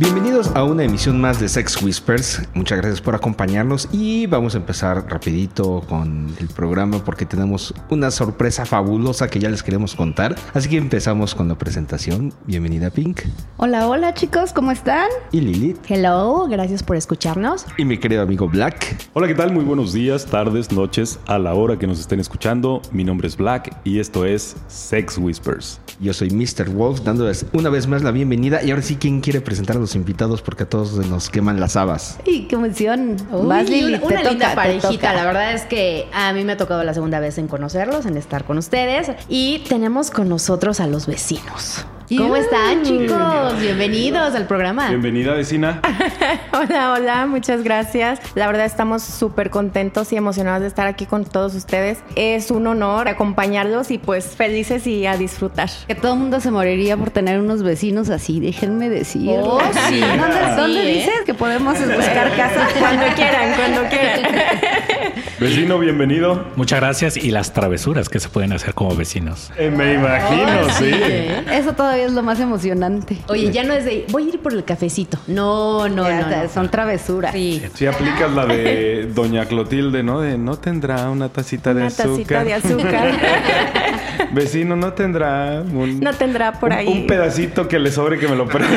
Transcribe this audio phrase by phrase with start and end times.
[0.00, 2.42] Bienvenidos a una emisión más de Sex Whispers.
[2.54, 8.12] Muchas gracias por acompañarnos y vamos a empezar rapidito con el programa porque tenemos una
[8.12, 10.36] sorpresa fabulosa que ya les queremos contar.
[10.54, 12.32] Así que empezamos con la presentación.
[12.46, 13.22] Bienvenida Pink
[13.56, 15.08] Hola, hola chicos, ¿cómo están?
[15.32, 17.66] y Lilith Hello, gracias por escucharnos.
[17.76, 19.08] y mi querido amigo Black.
[19.14, 19.52] Hola, ¿qué tal?
[19.52, 22.82] Muy buenos días, tardes, noches, a la hora que nos estén escuchando.
[22.92, 25.80] Mi nombre es Black y esto es Sex Whispers.
[25.98, 26.70] Yo soy Mr.
[26.70, 29.96] Wolf dándoles una vez más la bienvenida y ahora sí, ¿quién quiere presentar a los
[29.96, 30.42] invitados?
[30.42, 32.18] Porque a todos nos queman las habas.
[32.24, 33.16] Y qué emoción.
[33.30, 34.88] Vas, Lili, una, te una toca, linda te parejita.
[34.90, 35.12] toca.
[35.14, 38.16] La verdad es que a mí me ha tocado la segunda vez en conocerlos, en
[38.16, 39.10] estar con ustedes.
[39.28, 41.86] Y tenemos con nosotros a los vecinos.
[42.16, 43.60] ¿Cómo están, chicos?
[43.60, 44.88] Bienvenidos al programa.
[44.88, 45.82] Bienvenida, vecina.
[46.52, 48.18] Hola, hola, muchas gracias.
[48.34, 51.98] La verdad estamos súper contentos y emocionados de estar aquí con todos ustedes.
[52.16, 55.68] Es un honor acompañarlos y pues felices y a disfrutar.
[55.86, 59.28] Que todo el mundo se moriría por tener unos vecinos así, déjenme decir.
[59.42, 60.00] Oh, sí.
[60.00, 60.94] ¿Dónde, Sí, dónde ¿eh?
[60.96, 62.68] dices que podemos buscar casa?
[62.78, 64.32] Cuando quieran, cuando quieran.
[65.40, 66.44] Vecino, bienvenido.
[66.56, 69.52] Muchas gracias y las travesuras que se pueden hacer como vecinos.
[69.56, 70.90] Eh, me imagino, Oh, sí.
[70.92, 71.44] ¿eh?
[71.52, 73.18] Eso todavía es lo más emocionante.
[73.28, 75.16] Oye, ya no es de voy a ir por el cafecito.
[75.28, 76.42] No, no, Ya, no.
[76.42, 76.48] no.
[76.48, 77.32] Son travesuras.
[77.32, 77.62] Sí.
[77.74, 80.20] Si aplicas la de Doña Clotilde, ¿no?
[80.20, 82.08] De no tendrá una tacita de Una azúcar.
[82.10, 83.12] tacita de azúcar.
[84.32, 86.88] Vecino, no tendrá un, No tendrá por un- ahí.
[86.88, 88.74] un pedacito que le sobre que me lo preste.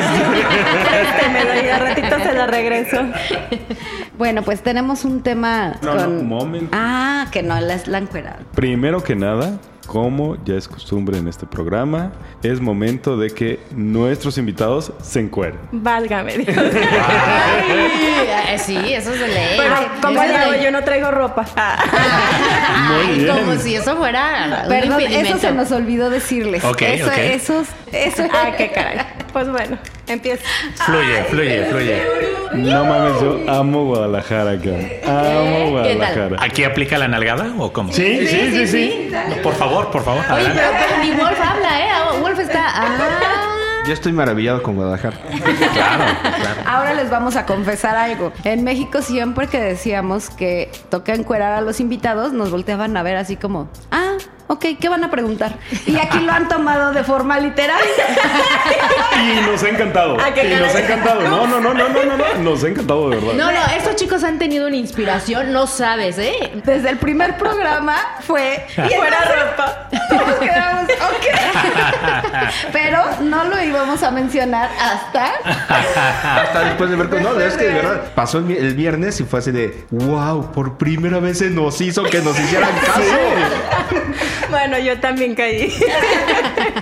[0.90, 2.98] Préstemelo y de ratito se lo regreso.
[4.22, 6.12] Bueno, pues tenemos un tema No, no, con...
[6.18, 6.68] un momento.
[6.70, 8.38] Ah, que no, la, la encuerada.
[8.54, 12.12] Primero que nada, como ya es costumbre en este programa,
[12.44, 15.58] es momento de que nuestros invitados se encueren.
[15.72, 16.56] Válgame Dios.
[16.56, 19.56] Ay, eh, sí, eso es de ley.
[19.56, 20.64] Pero, ¿cómo Eso le es ley.
[20.66, 21.44] Yo no traigo ropa.
[21.56, 21.82] Ah.
[22.92, 23.36] Muy Ay, bien.
[23.36, 26.62] como si eso fuera un Perdón, eso se nos olvidó decirles.
[26.62, 27.18] Ok, eso, ok.
[27.18, 28.22] Esos, eso.
[28.32, 28.98] Ah, qué caray.
[29.32, 30.44] Pues bueno, empieza.
[30.86, 32.02] Fluye, fluye, fluye.
[32.54, 34.88] No mames, yo amo Guadalajara, cabrón.
[35.06, 35.70] Amo.
[35.70, 36.36] Guadalajara.
[36.40, 37.92] ¿Aquí aplica la nalgada o cómo?
[37.92, 39.10] Sí, sí, sí, sí.
[39.42, 40.22] Por favor, por favor.
[40.30, 40.62] Oye, adelante.
[40.62, 41.88] pero, pero ni Wolf habla, ¿eh?
[41.92, 42.64] Ah, Wolf está.
[42.68, 43.48] Ah.
[43.86, 45.16] Yo estoy maravillado con Guadalajara.
[45.72, 46.60] Claro, claro.
[46.66, 48.32] Ahora les vamos a confesar algo.
[48.44, 53.16] En México siempre que decíamos que toca encuerar a los invitados, nos volteaban a ver
[53.16, 54.12] así como, ah,
[54.52, 55.54] ok, ¿qué van a preguntar?
[55.86, 57.82] Y aquí lo han tomado de forma literal.
[59.22, 60.16] Y nos ha encantado.
[60.18, 61.22] Ah, y nos ha encantado.
[61.22, 62.34] No, no, no, no, no, no, no.
[62.42, 63.34] Nos ha encantado de verdad.
[63.34, 66.50] No, no, estos chicos han tenido una inspiración, no sabes, ¿eh?
[66.64, 69.88] Desde el primer programa fue y Fuera ropa.
[70.08, 72.50] Todos quedamos, ok.
[72.72, 75.32] Pero no lo íbamos a mencionar hasta
[76.42, 79.52] Hasta después de ver No, es que de verdad pasó el viernes y fue así
[79.52, 83.02] de wow, por primera vez se nos hizo que nos hicieran caso.
[84.50, 85.72] Bueno, yo también caí.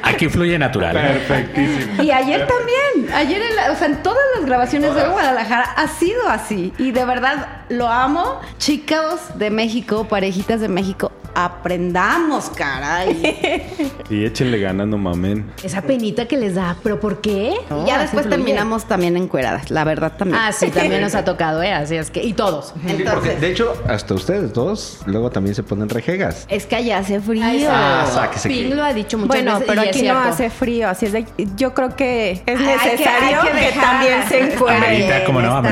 [0.03, 0.93] Aquí fluye natural.
[0.93, 2.03] Perfectísimo.
[2.03, 5.88] Y ayer también, ayer en, la- o sea, en todas las grabaciones de Guadalajara ha
[5.88, 6.72] sido así.
[6.78, 8.41] Y de verdad lo amo.
[8.59, 13.66] Chicos de México, parejitas de México, aprendamos, caray.
[14.10, 15.52] Y échenle ganas, no mamen.
[15.62, 17.54] Esa penita que les da, ¿pero por qué?
[17.84, 20.41] Y ya después terminamos también encueradas, la verdad también.
[20.42, 21.72] Ah, sí, también nos ha tocado, ¿eh?
[21.72, 22.20] Así es que.
[22.24, 22.66] Y todos.
[22.68, 26.44] Sí, porque Entonces, de hecho, hasta ustedes dos luego también se ponen rejegas.
[26.48, 27.44] es que allá hace frío.
[27.44, 29.66] Ay, Ah, que- Ping lo ha dicho muchas Bueno, veces.
[29.68, 31.24] pero y es aquí no hace frío, así es de
[31.56, 34.76] yo creo que es Hay que- necesario hay que, también se encuere.
[34.76, 35.62] Amerita, ¿cómo no?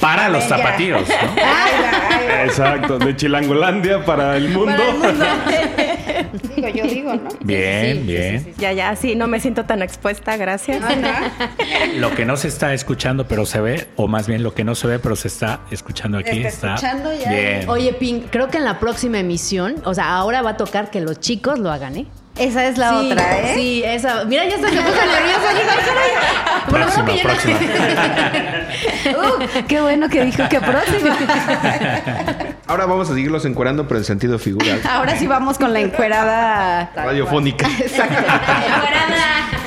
[0.00, 1.14] Para los zapatillos, ¿no?
[1.36, 2.48] Ay, ay, ay.
[2.48, 2.98] Exacto.
[2.98, 4.72] De Chilangolandia para el mundo.
[4.76, 5.24] Para el mundo.
[6.56, 7.28] digo, yo digo, ¿no?
[7.40, 8.44] Bien, sí, sí, bien.
[8.44, 10.82] sí, Ya, ya, sí, no me siento tan expuesta, gracias.
[11.96, 14.74] Lo que no se está escuchando, pero se ve, o más bien lo que no
[14.74, 17.30] se ve, pero se está escuchando aquí, Está está, escuchando ya.
[17.30, 17.68] bien.
[17.68, 21.00] Oye, Pink, creo que en la próxima emisión, o sea, ahora va a tocar que
[21.00, 22.06] los chicos lo hagan, ¿eh?
[22.38, 23.54] Esa es la Sí, otra, ¿eh?
[23.56, 24.24] Sí, esa.
[24.24, 25.52] Mira, ya se me puso nerviosa.
[26.66, 31.16] Lo Próxima, menos que ya no- Uh, qué bueno que dijo que próxima.
[32.66, 34.80] Ahora vamos a seguirlos encuerando, pero en sentido figural.
[34.88, 37.68] Ahora sí vamos con la encuerada Radiofónica.
[37.78, 38.16] Exacto.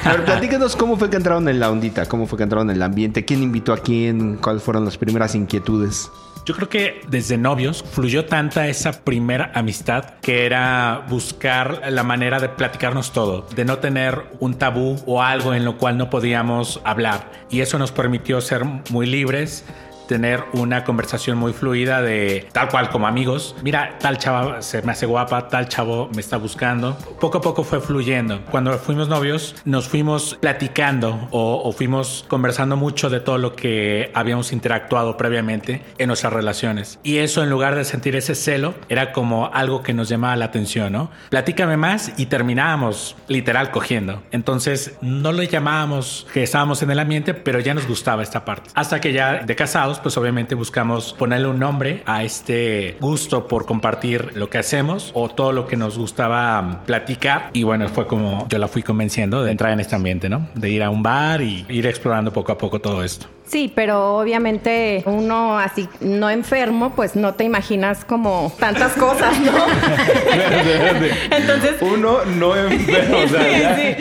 [0.06, 2.76] A ver, platícanos cómo fue que entraron en la ondita, cómo fue que entraron en
[2.76, 6.12] el ambiente, quién invitó a quién, cuáles fueron las primeras inquietudes.
[6.50, 12.40] Yo creo que desde novios fluyó tanta esa primera amistad que era buscar la manera
[12.40, 16.82] de platicarnos todo, de no tener un tabú o algo en lo cual no podíamos
[16.86, 17.32] hablar.
[17.52, 19.64] Y eso nos permitió ser muy libres,
[20.10, 23.56] tener una conversación muy fluida de tal cual como amigos.
[23.62, 26.98] Mira, tal chava se me hace guapa, tal chavo me está buscando.
[27.20, 28.44] Poco a poco fue fluyendo.
[28.50, 34.12] Cuando fuimos novios, nos fuimos platicando o, o fuimos conversando mucho de todo lo que
[34.16, 37.00] habíamos interactuado previamente en nuestras relaciones.
[37.04, 40.46] Y eso, en lugar de sentir ese celo, era como algo que nos llamaba la
[40.46, 41.12] atención, ¿no?
[41.30, 44.24] Platícame más y terminábamos literal cogiendo.
[44.32, 48.72] Entonces, no le llamábamos que estábamos en el ambiente, pero ya nos gustaba esta parte.
[48.74, 53.66] Hasta que ya de casados, pues obviamente buscamos ponerle un nombre a este gusto por
[53.66, 57.50] compartir lo que hacemos o todo lo que nos gustaba um, platicar.
[57.54, 60.48] Y bueno, fue como yo la fui convenciendo de entrar en este ambiente, ¿no?
[60.56, 63.28] De ir a un bar y ir explorando poco a poco todo esto.
[63.50, 69.52] Sí, pero obviamente uno así no enfermo, pues no te imaginas como tantas cosas, ¿no?
[71.36, 73.18] Entonces, Uno no enfermo.
[73.18, 73.96] O sea, Sí, ya- sí.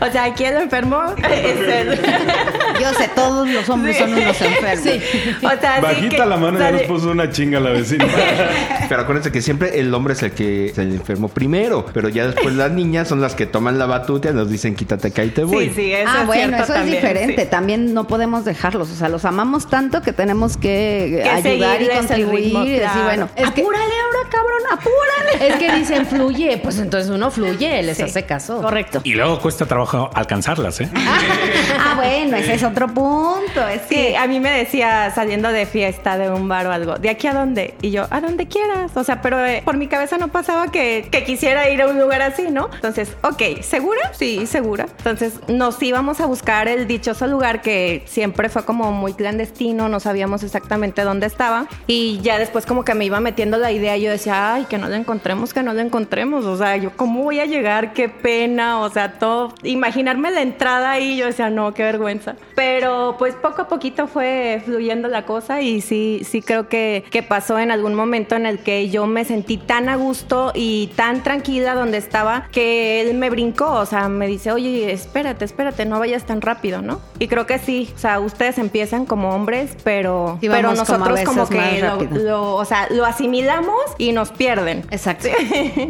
[0.00, 2.00] o sea, aquí el enfermo es él.
[2.80, 5.02] Yo sé, todos los hombres son unos enfermos.
[5.42, 8.06] O sea, Bajita que la mano ya sale- nos puso una chinga la vecina.
[8.88, 12.26] Pero acuérdense que siempre el hombre es el que es el enfermo primero, pero ya
[12.26, 15.30] después las niñas son las que toman la batuta y nos dicen quítate acá y
[15.30, 15.68] te voy.
[15.68, 17.42] Sí, sí, eso ah, es bueno, cierto eso también, es diferente.
[17.42, 17.48] sí.
[17.82, 18.90] También no podemos dejarlos.
[18.90, 22.44] O sea, los amamos tanto que tenemos que, Que ayudar y contribuir.
[22.44, 25.48] ritmo, y decir, bueno, Es que- apúrale ahora, cabrón, apúrale.
[25.48, 28.02] Es que dicen fluye, pues entonces uno fluye, les Sí.
[28.04, 28.60] hace caso.
[28.62, 29.00] Correcto.
[29.04, 30.90] Y luego cuesta trabajo alcanzarlas, ¿eh?
[31.78, 33.66] Ah, bueno, ese es otro punto.
[33.68, 36.94] Es Sí, que a mí me decía saliendo de fiesta, de un bar o algo,
[36.96, 37.74] ¿de aquí a dónde?
[37.82, 38.92] Y yo, a donde quieras.
[38.96, 41.98] O sea, pero eh, por mi cabeza no pasaba que, que quisiera ir a un
[41.98, 42.70] lugar así, ¿no?
[42.74, 44.12] Entonces, ok, ¿segura?
[44.12, 44.86] Sí, segura.
[44.98, 47.71] Entonces nos íbamos a buscar el dichoso lugar que
[48.06, 51.66] siempre fue como muy clandestino, no sabíamos exactamente dónde estaba.
[51.86, 54.88] Y ya después como que me iba metiendo la idea, yo decía, ay, que no
[54.88, 56.44] lo encontremos, que no lo encontremos.
[56.44, 57.92] O sea, yo, ¿cómo voy a llegar?
[57.92, 58.80] Qué pena.
[58.80, 62.36] O sea, todo, imaginarme la entrada ahí, yo decía, no, qué vergüenza.
[62.54, 67.22] Pero pues poco a poquito fue fluyendo la cosa y sí, sí creo que, que
[67.22, 71.22] pasó en algún momento en el que yo me sentí tan a gusto y tan
[71.22, 75.98] tranquila donde estaba que él me brincó, o sea, me dice, oye, espérate, espérate, no
[75.98, 77.00] vayas tan rápido, ¿no?
[77.18, 81.20] Y creo que sí, o sea, ustedes empiezan como hombres, pero, Sí, pero como nosotros
[81.20, 84.84] como, más que lo, lo- o sea, lo asimilamos y nos pierden.
[84.90, 85.28] Exacto.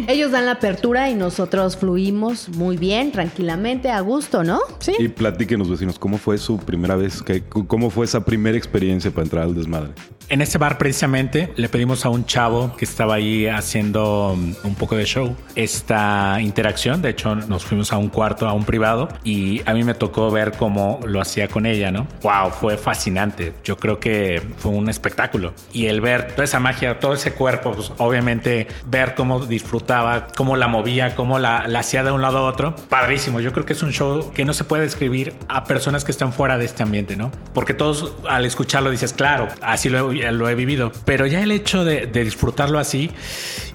[0.08, 4.60] Ellos dan la apertura y nosotros fluimos muy bien, tranquilamente, a gusto, ¿no?
[4.78, 4.94] Sí.
[4.98, 7.22] Y platíquenos, vecinos, ¿cómo fue su primera vez?
[7.22, 9.90] ¿Qué- ¿Cómo fue esa primera experiencia para entrar al desmadre?
[10.28, 14.74] En ese bar precisamente le pedimos a un chavo que estaba ahí haciendo um, un
[14.76, 17.02] poco de show esta interacción.
[17.02, 20.30] De hecho, nos fuimos a un cuarto, a un privado, y a mí me tocó
[20.30, 22.06] ver cómo lo hacía con ella, ¿no?
[22.22, 23.52] Wow, fue fascinante.
[23.64, 25.54] Yo creo que fue un espectáculo.
[25.72, 30.56] Y el ver toda esa magia, todo ese cuerpo, pues obviamente ver cómo disfrutaba, cómo
[30.56, 33.40] la movía, cómo la, la hacía de un lado a otro, padrísimo.
[33.40, 36.32] Yo creo que es un show que no se puede describir a personas que están
[36.32, 37.30] fuera de este ambiente, ¿no?
[37.54, 40.92] Porque todos al escucharlo dices, claro, así lo, he- vivido.
[41.04, 43.10] Pero ya el hecho de, disfrutarlo así,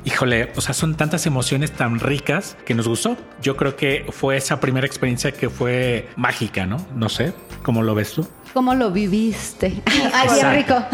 [0.06, 3.18] híjole, o sea, son tantas emociones tan ricas que nos gustó.
[3.42, 6.78] Yo creo que fue esa primera experiencia que fue mágica, ¿no?
[6.95, 7.33] No sé,
[7.78, 8.26] ¿cómo lo ves tú?
[8.57, 9.71] ¿Cómo lo viviste?
[10.15, 10.74] Ay, bien rico.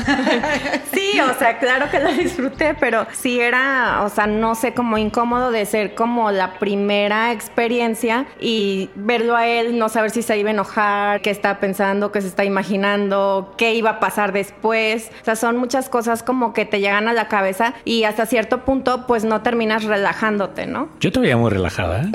[0.94, 4.98] Sí, o sea, claro que lo disfruté, pero sí era, o sea, no sé, como
[4.98, 10.38] incómodo de ser como la primera experiencia y verlo a él, no saber si se
[10.38, 15.12] iba a enojar, qué está pensando, qué se está imaginando, qué iba a pasar después.
[15.22, 18.66] O sea, son muchas cosas como que te llegan a la cabeza y hasta cierto
[18.66, 20.90] punto, pues no terminas relajándote, ¿no?
[21.00, 22.12] Yo te veía muy relajada, ¿eh?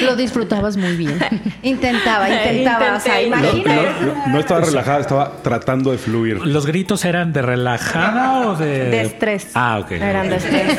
[0.02, 1.18] Lo disfrutabas muy bien.
[1.62, 2.96] Intentaba, intentaba.
[2.96, 3.74] o sea, Intenté.
[3.74, 6.38] No, no- estaba relajada, estaba tratando de fluir.
[6.46, 8.90] ¿Los gritos eran de relajada o de...?
[8.90, 9.48] De estrés.
[9.54, 9.92] Ah, ok.
[9.92, 10.78] Eran de estrés.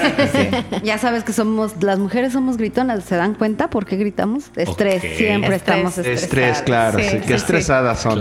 [0.83, 4.45] Ya sabes que somos, las mujeres somos gritonas, ¿se dan cuenta por qué gritamos?
[4.55, 5.75] Estrés, siempre Estrés.
[5.77, 6.23] estamos estresadas.
[6.23, 7.33] Estrés, claro, Sí, sí, sí, qué sí.
[7.33, 8.19] estresadas son.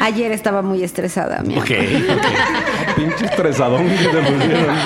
[0.00, 1.56] Ayer estaba muy estresada, mi.
[1.56, 1.66] Ok, ok.
[2.96, 4.76] Pinche estresadón que te pusieron.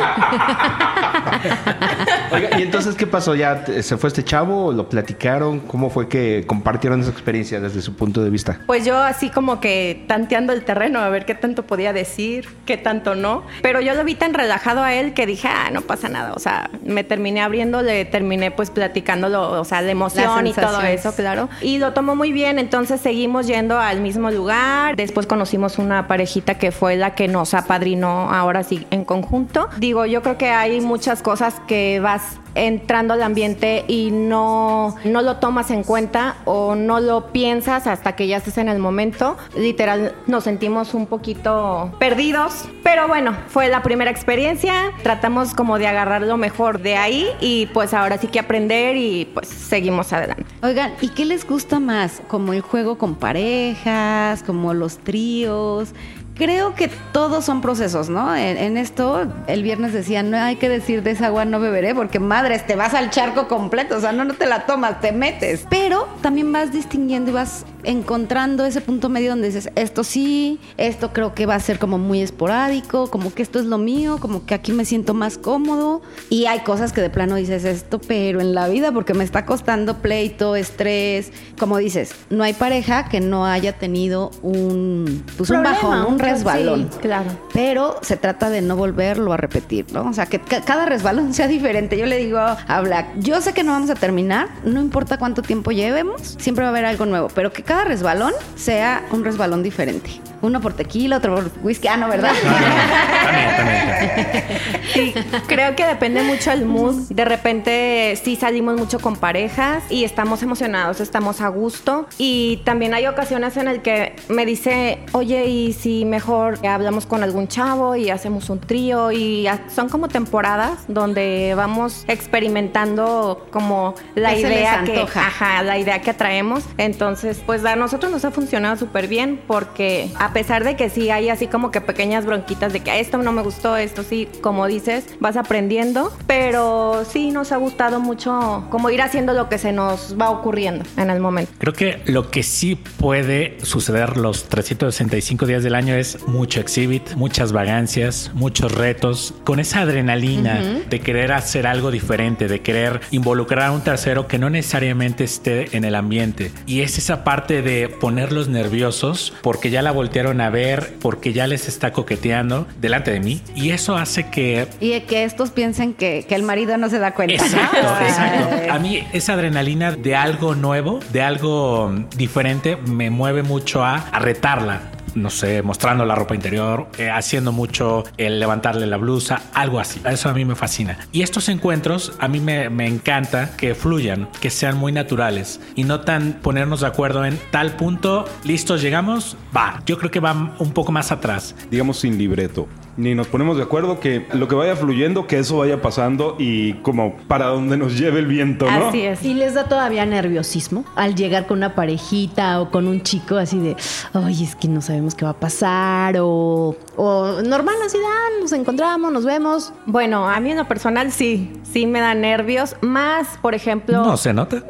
[2.31, 3.35] Oiga, ¿y entonces qué pasó?
[3.35, 4.73] ¿Ya se fue este chavo?
[4.73, 5.61] ¿Lo platicaron?
[5.61, 8.61] ¿Cómo fue que compartieron esa experiencia desde su punto de vista?
[8.67, 12.77] Pues yo así como que tanteando el terreno, a ver qué tanto podía decir, qué
[12.77, 13.45] tanto no.
[13.63, 16.33] Pero yo lo vi tan relajado a él que dije, ah, no pasa nada.
[16.35, 20.81] O sea, me terminé abriendo, le terminé pues platicándolo, o sea, la emoción y todo
[20.83, 21.49] eso, claro.
[21.61, 24.97] Y lo tomó muy bien, entonces seguimos yendo al mismo lugar.
[24.97, 29.69] Después conocimos una parejita que fue la que nos apadrinó ahora sí en conjunto.
[29.79, 35.23] Digo, yo creo que hay muchas cosas que vas entrando al ambiente y no, no
[35.23, 39.37] lo tomas en cuenta o no lo piensas hasta que ya estés en el momento.
[39.57, 44.93] Literal, nos sentimos un poquito perdidos, pero bueno, fue la primera experiencia.
[45.03, 49.27] Tratamos como de agarrar lo mejor de ahí y pues ahora sí que aprender y
[49.27, 50.45] pues seguimos adelante.
[50.63, 52.23] Oigan, ¿y qué les gusta más?
[52.29, 54.43] ¿Como el juego con parejas?
[54.43, 55.93] ¿Como los tríos?
[56.35, 58.35] Creo que todos son procesos, ¿no?
[58.35, 62.19] En, esto, el viernes decían, no hay que decir de esa agua no beberé, porque
[62.19, 65.67] madres, te vas al charco completo, o sea, no, no te la tomas, te metes.
[65.69, 71.13] Pero también vas distinguiendo y vas encontrando ese punto medio donde dices, esto sí, esto
[71.13, 74.45] creo que va a ser como muy esporádico, como que esto es lo mío, como
[74.47, 76.03] que aquí me siento más cómodo.
[76.31, 79.45] Y hay cosas que de plano dices esto, pero en la vida, porque me está
[79.47, 81.33] costando pleito, estrés.
[81.59, 86.89] Como dices, no hay pareja que no haya tenido un, pues un bajón, un resbalón.
[86.93, 87.31] Sí, claro.
[87.53, 90.09] Pero se trata de no volverlo a repetir, ¿no?
[90.09, 91.97] O sea, que ca- cada resbalón sea diferente.
[91.99, 95.43] Yo le digo a Black, yo sé que no vamos a terminar, no importa cuánto
[95.43, 99.63] tiempo llevemos, siempre va a haber algo nuevo, pero que cada resbalón sea un resbalón
[99.63, 100.21] diferente.
[100.43, 101.89] Uno por tequila, otro por whisky.
[101.89, 102.33] Ah, no, ¿verdad?
[102.43, 104.83] También, también.
[104.93, 105.15] Sí,
[105.47, 106.95] creo que depende mucho el mood.
[107.09, 112.07] De repente sí salimos mucho con parejas y estamos emocionados, estamos a gusto.
[112.19, 117.23] Y también hay ocasiones en el que me dice, oye, ¿y si mejor hablamos con
[117.23, 119.13] algún chavo y hacemos un trío?
[119.13, 125.01] Y a- son como temporadas donde vamos experimentando como la ¿Qué se les idea que,
[125.01, 126.65] ajá, la idea que traemos.
[126.79, 131.11] Entonces, pues a nosotros nos ha funcionado súper bien porque a pesar de que sí
[131.11, 134.67] hay así como que pequeñas bronquitas de que esto no me gustó, esto sí, como
[134.67, 139.73] dices, vas aprendiendo, pero sí nos ha gustado mucho como ir haciendo lo que se
[139.73, 141.53] nos va ocurriendo en el momento.
[141.59, 147.15] Creo que lo que sí puede suceder los 365 días del año es mucho exhibit,
[147.15, 153.69] muchas vagancias, muchos retos, con esa adrenalina de querer hacer algo diferente, de querer involucrar
[153.69, 156.51] a un tercero que no necesariamente esté en el ambiente.
[156.67, 161.47] Y es esa parte de ponerlos nerviosos porque ya la voltearon a ver, porque ya
[161.47, 163.43] les está coqueteando delante de mí.
[163.55, 167.13] Y eso hace que y que estos piensen que, que el marido no se da
[167.13, 167.35] cuenta.
[167.35, 168.73] Exacto, exacto.
[168.73, 173.97] A mí esa adrenalina de algo nuevo, de algo mm, diferente, me mueve mucho a,
[173.97, 174.92] a retarla.
[175.15, 180.01] No sé, mostrando la ropa interior, eh, haciendo mucho el levantarle la blusa, algo así.
[180.05, 180.99] Eso a mí me fascina.
[181.13, 185.85] Y estos encuentros a mí me, me encanta que fluyan, que sean muy naturales y
[185.85, 189.83] no tan ponernos de acuerdo en tal punto, listos, llegamos, va.
[189.87, 191.55] Yo creo que va un poco más atrás.
[191.71, 192.69] digamos sin libreto.
[192.97, 196.75] Ni nos ponemos de acuerdo que lo que vaya fluyendo, que eso vaya pasando y
[196.83, 198.89] como para donde nos lleve el viento, ¿no?
[198.89, 199.23] Así es.
[199.25, 203.59] ¿Y les da todavía nerviosismo al llegar con una parejita o con un chico así
[203.59, 203.77] de,
[204.13, 206.17] ay, es que no sabemos qué va a pasar?
[206.21, 209.73] O, o normal, así de, ah, nos encontramos, nos vemos.
[209.87, 214.17] Bueno, a mí en lo personal sí, sí me da nervios, más por ejemplo, No
[214.19, 214.63] se nota.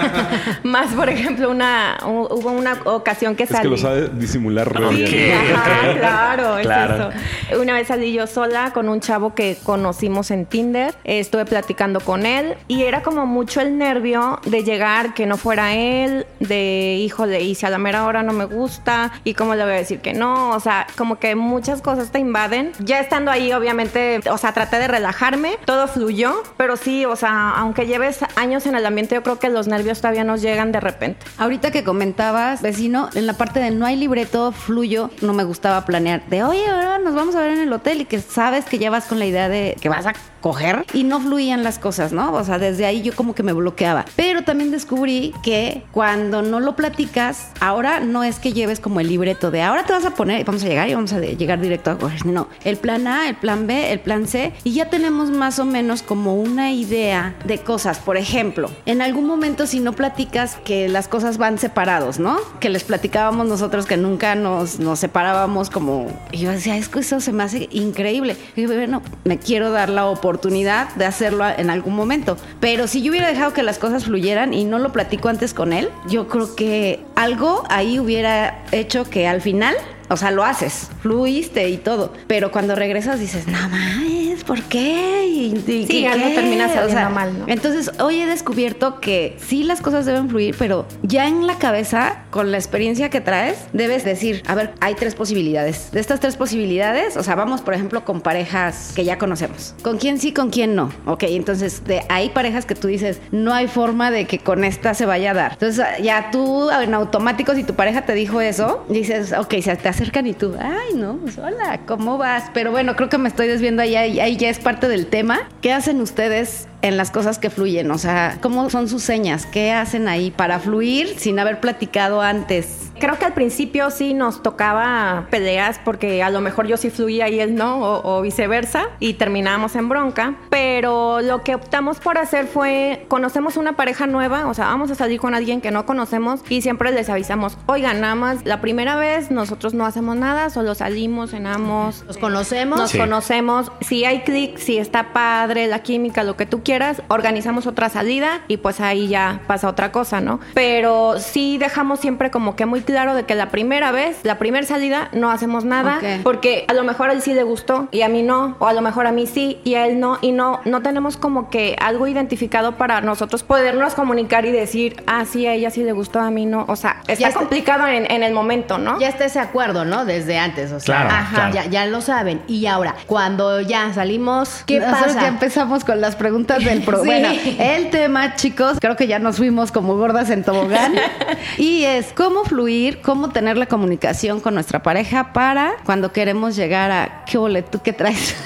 [0.62, 3.62] más por ejemplo una hu- hubo una ocasión que Es salí.
[3.64, 4.92] que lo sabe disimular re Ok.
[4.94, 5.08] bien.
[5.10, 6.94] Sí, ajá, claro, es Claro.
[6.94, 7.10] eso.
[7.58, 12.26] Una vez salí yo sola con un chavo que conocimos en Tinder, estuve platicando con
[12.26, 17.40] él y era como mucho el nervio de llegar que no fuera él, de híjole,
[17.42, 20.00] y si a la mera hora no me gusta y cómo le voy a decir
[20.00, 22.72] que no, o sea, como que muchas cosas te invaden.
[22.78, 27.50] Ya estando ahí, obviamente, o sea, traté de relajarme, todo fluyó, pero sí, o sea,
[27.50, 30.80] aunque lleves años en el ambiente, yo creo que los nervios todavía nos llegan de
[30.80, 31.26] repente.
[31.38, 35.84] Ahorita que comentabas, vecino, en la parte de no hay libreto, fluyo, no me gustaba
[35.84, 36.24] planear.
[36.26, 39.04] De, oye, ahora nos vamos a en el hotel y que sabes que ya vas
[39.04, 42.32] con la idea de que vas a coger y no fluían las cosas, ¿no?
[42.32, 44.04] O sea, desde ahí yo como que me bloqueaba.
[44.16, 49.08] Pero también descubrí que cuando no lo platicas, ahora no es que lleves como el
[49.08, 51.90] libreto de ahora te vas a poner vamos a llegar y vamos a llegar directo
[51.90, 52.26] a coger.
[52.26, 55.64] No, el plan A, el plan B, el plan C y ya tenemos más o
[55.64, 57.98] menos como una idea de cosas.
[57.98, 62.38] Por ejemplo, en algún momento si no platicas que las cosas van separados, ¿no?
[62.60, 66.06] Que les platicábamos nosotros que nunca nos, nos separábamos como...
[66.32, 68.36] Y yo decía, es que eso se me hace increíble.
[68.56, 72.36] Y yo, bueno, me quiero dar la oportunidad de hacerlo en algún momento.
[72.60, 75.72] Pero si yo hubiera dejado que las cosas fluyeran y no lo platico antes con
[75.72, 79.74] él, yo creo que algo ahí hubiera hecho que al final
[80.10, 82.12] o sea, lo haces, fluiste y todo.
[82.26, 85.26] Pero cuando regresas dices, no mames, ¿por qué?
[85.26, 87.44] ¿Y, y Sí, qué algo qué?" termina O saliendo sea, mal, ¿no?
[87.46, 92.24] Entonces, hoy he descubierto que sí las cosas deben fluir, pero ya en la cabeza,
[92.30, 95.90] con la experiencia que traes, debes decir, a ver, hay tres posibilidades.
[95.92, 99.74] De estas tres posibilidades, o sea, vamos, por ejemplo, con parejas que ya conocemos.
[99.82, 100.92] ¿Con quién sí, con quién no?
[101.06, 104.94] Ok, entonces, de, hay parejas que tú dices, no hay forma de que con esta
[104.94, 105.52] se vaya a dar.
[105.52, 109.88] Entonces, ya tú, en automático, si tu pareja te dijo eso, dices, ok, se te
[110.00, 112.44] acercan y tú, ay, no, pues hola, ¿cómo vas?
[112.54, 115.46] Pero bueno, creo que me estoy desviando ahí, ahí, ahí ya es parte del tema.
[115.60, 117.90] ¿Qué hacen ustedes en las cosas que fluyen?
[117.90, 119.46] O sea, ¿cómo son sus señas?
[119.46, 122.86] ¿Qué hacen ahí para fluir sin haber platicado antes?
[123.00, 127.30] Creo que al principio sí nos tocaba peleas porque a lo mejor yo sí fluía
[127.30, 130.34] y él no, o, o viceversa, y terminábamos en bronca.
[130.50, 134.94] Pero lo que optamos por hacer fue, conocemos una pareja nueva, o sea, vamos a
[134.96, 138.96] salir con alguien que no conocemos y siempre les avisamos, oigan, nada más la primera
[138.96, 142.78] vez nosotros no hacemos nada, solo salimos, cenamos, Nos conocemos.
[142.78, 142.98] nos Sí.
[142.98, 146.69] conocemos, si hay clic, si está padre, la química, lo que tú quieras,
[147.08, 150.40] organizamos otra salida y pues ahí ya pasa otra cosa, ¿no?
[150.54, 154.66] Pero sí dejamos siempre como que muy claro de que la primera vez, la primera
[154.66, 158.08] salida, no hacemos nada, porque a lo mejor a él sí le gustó y a
[158.08, 160.60] mí no, o a lo mejor a mí sí y a él no, y no,
[160.64, 165.54] no tenemos como que algo identificado para nosotros podernos comunicar y decir, ah, sí, a
[165.54, 166.64] ella sí le gustó, a mí no.
[166.68, 168.98] O sea, está está- complicado en, en el momento, ¿no?
[169.00, 170.04] Ya está ese acuerdo, ¿no?
[170.04, 171.54] Desde antes, o sea, Claro, ajá, claro.
[171.54, 172.42] Ya, ya lo saben.
[172.46, 175.20] Y ahora, cuando ya salimos, ¿qué pasa?
[175.20, 177.00] ya empezamos con las preguntas del pro.
[177.00, 177.06] Sí.
[177.06, 180.94] Bueno, el tema, chicos, creo que ya nos fuimos como gordas en tobogán.
[181.58, 186.90] y es cómo fluir, cómo tener la comunicación con nuestra pareja para cuando queremos llegar
[186.90, 188.36] a qué ole, tú qué traes.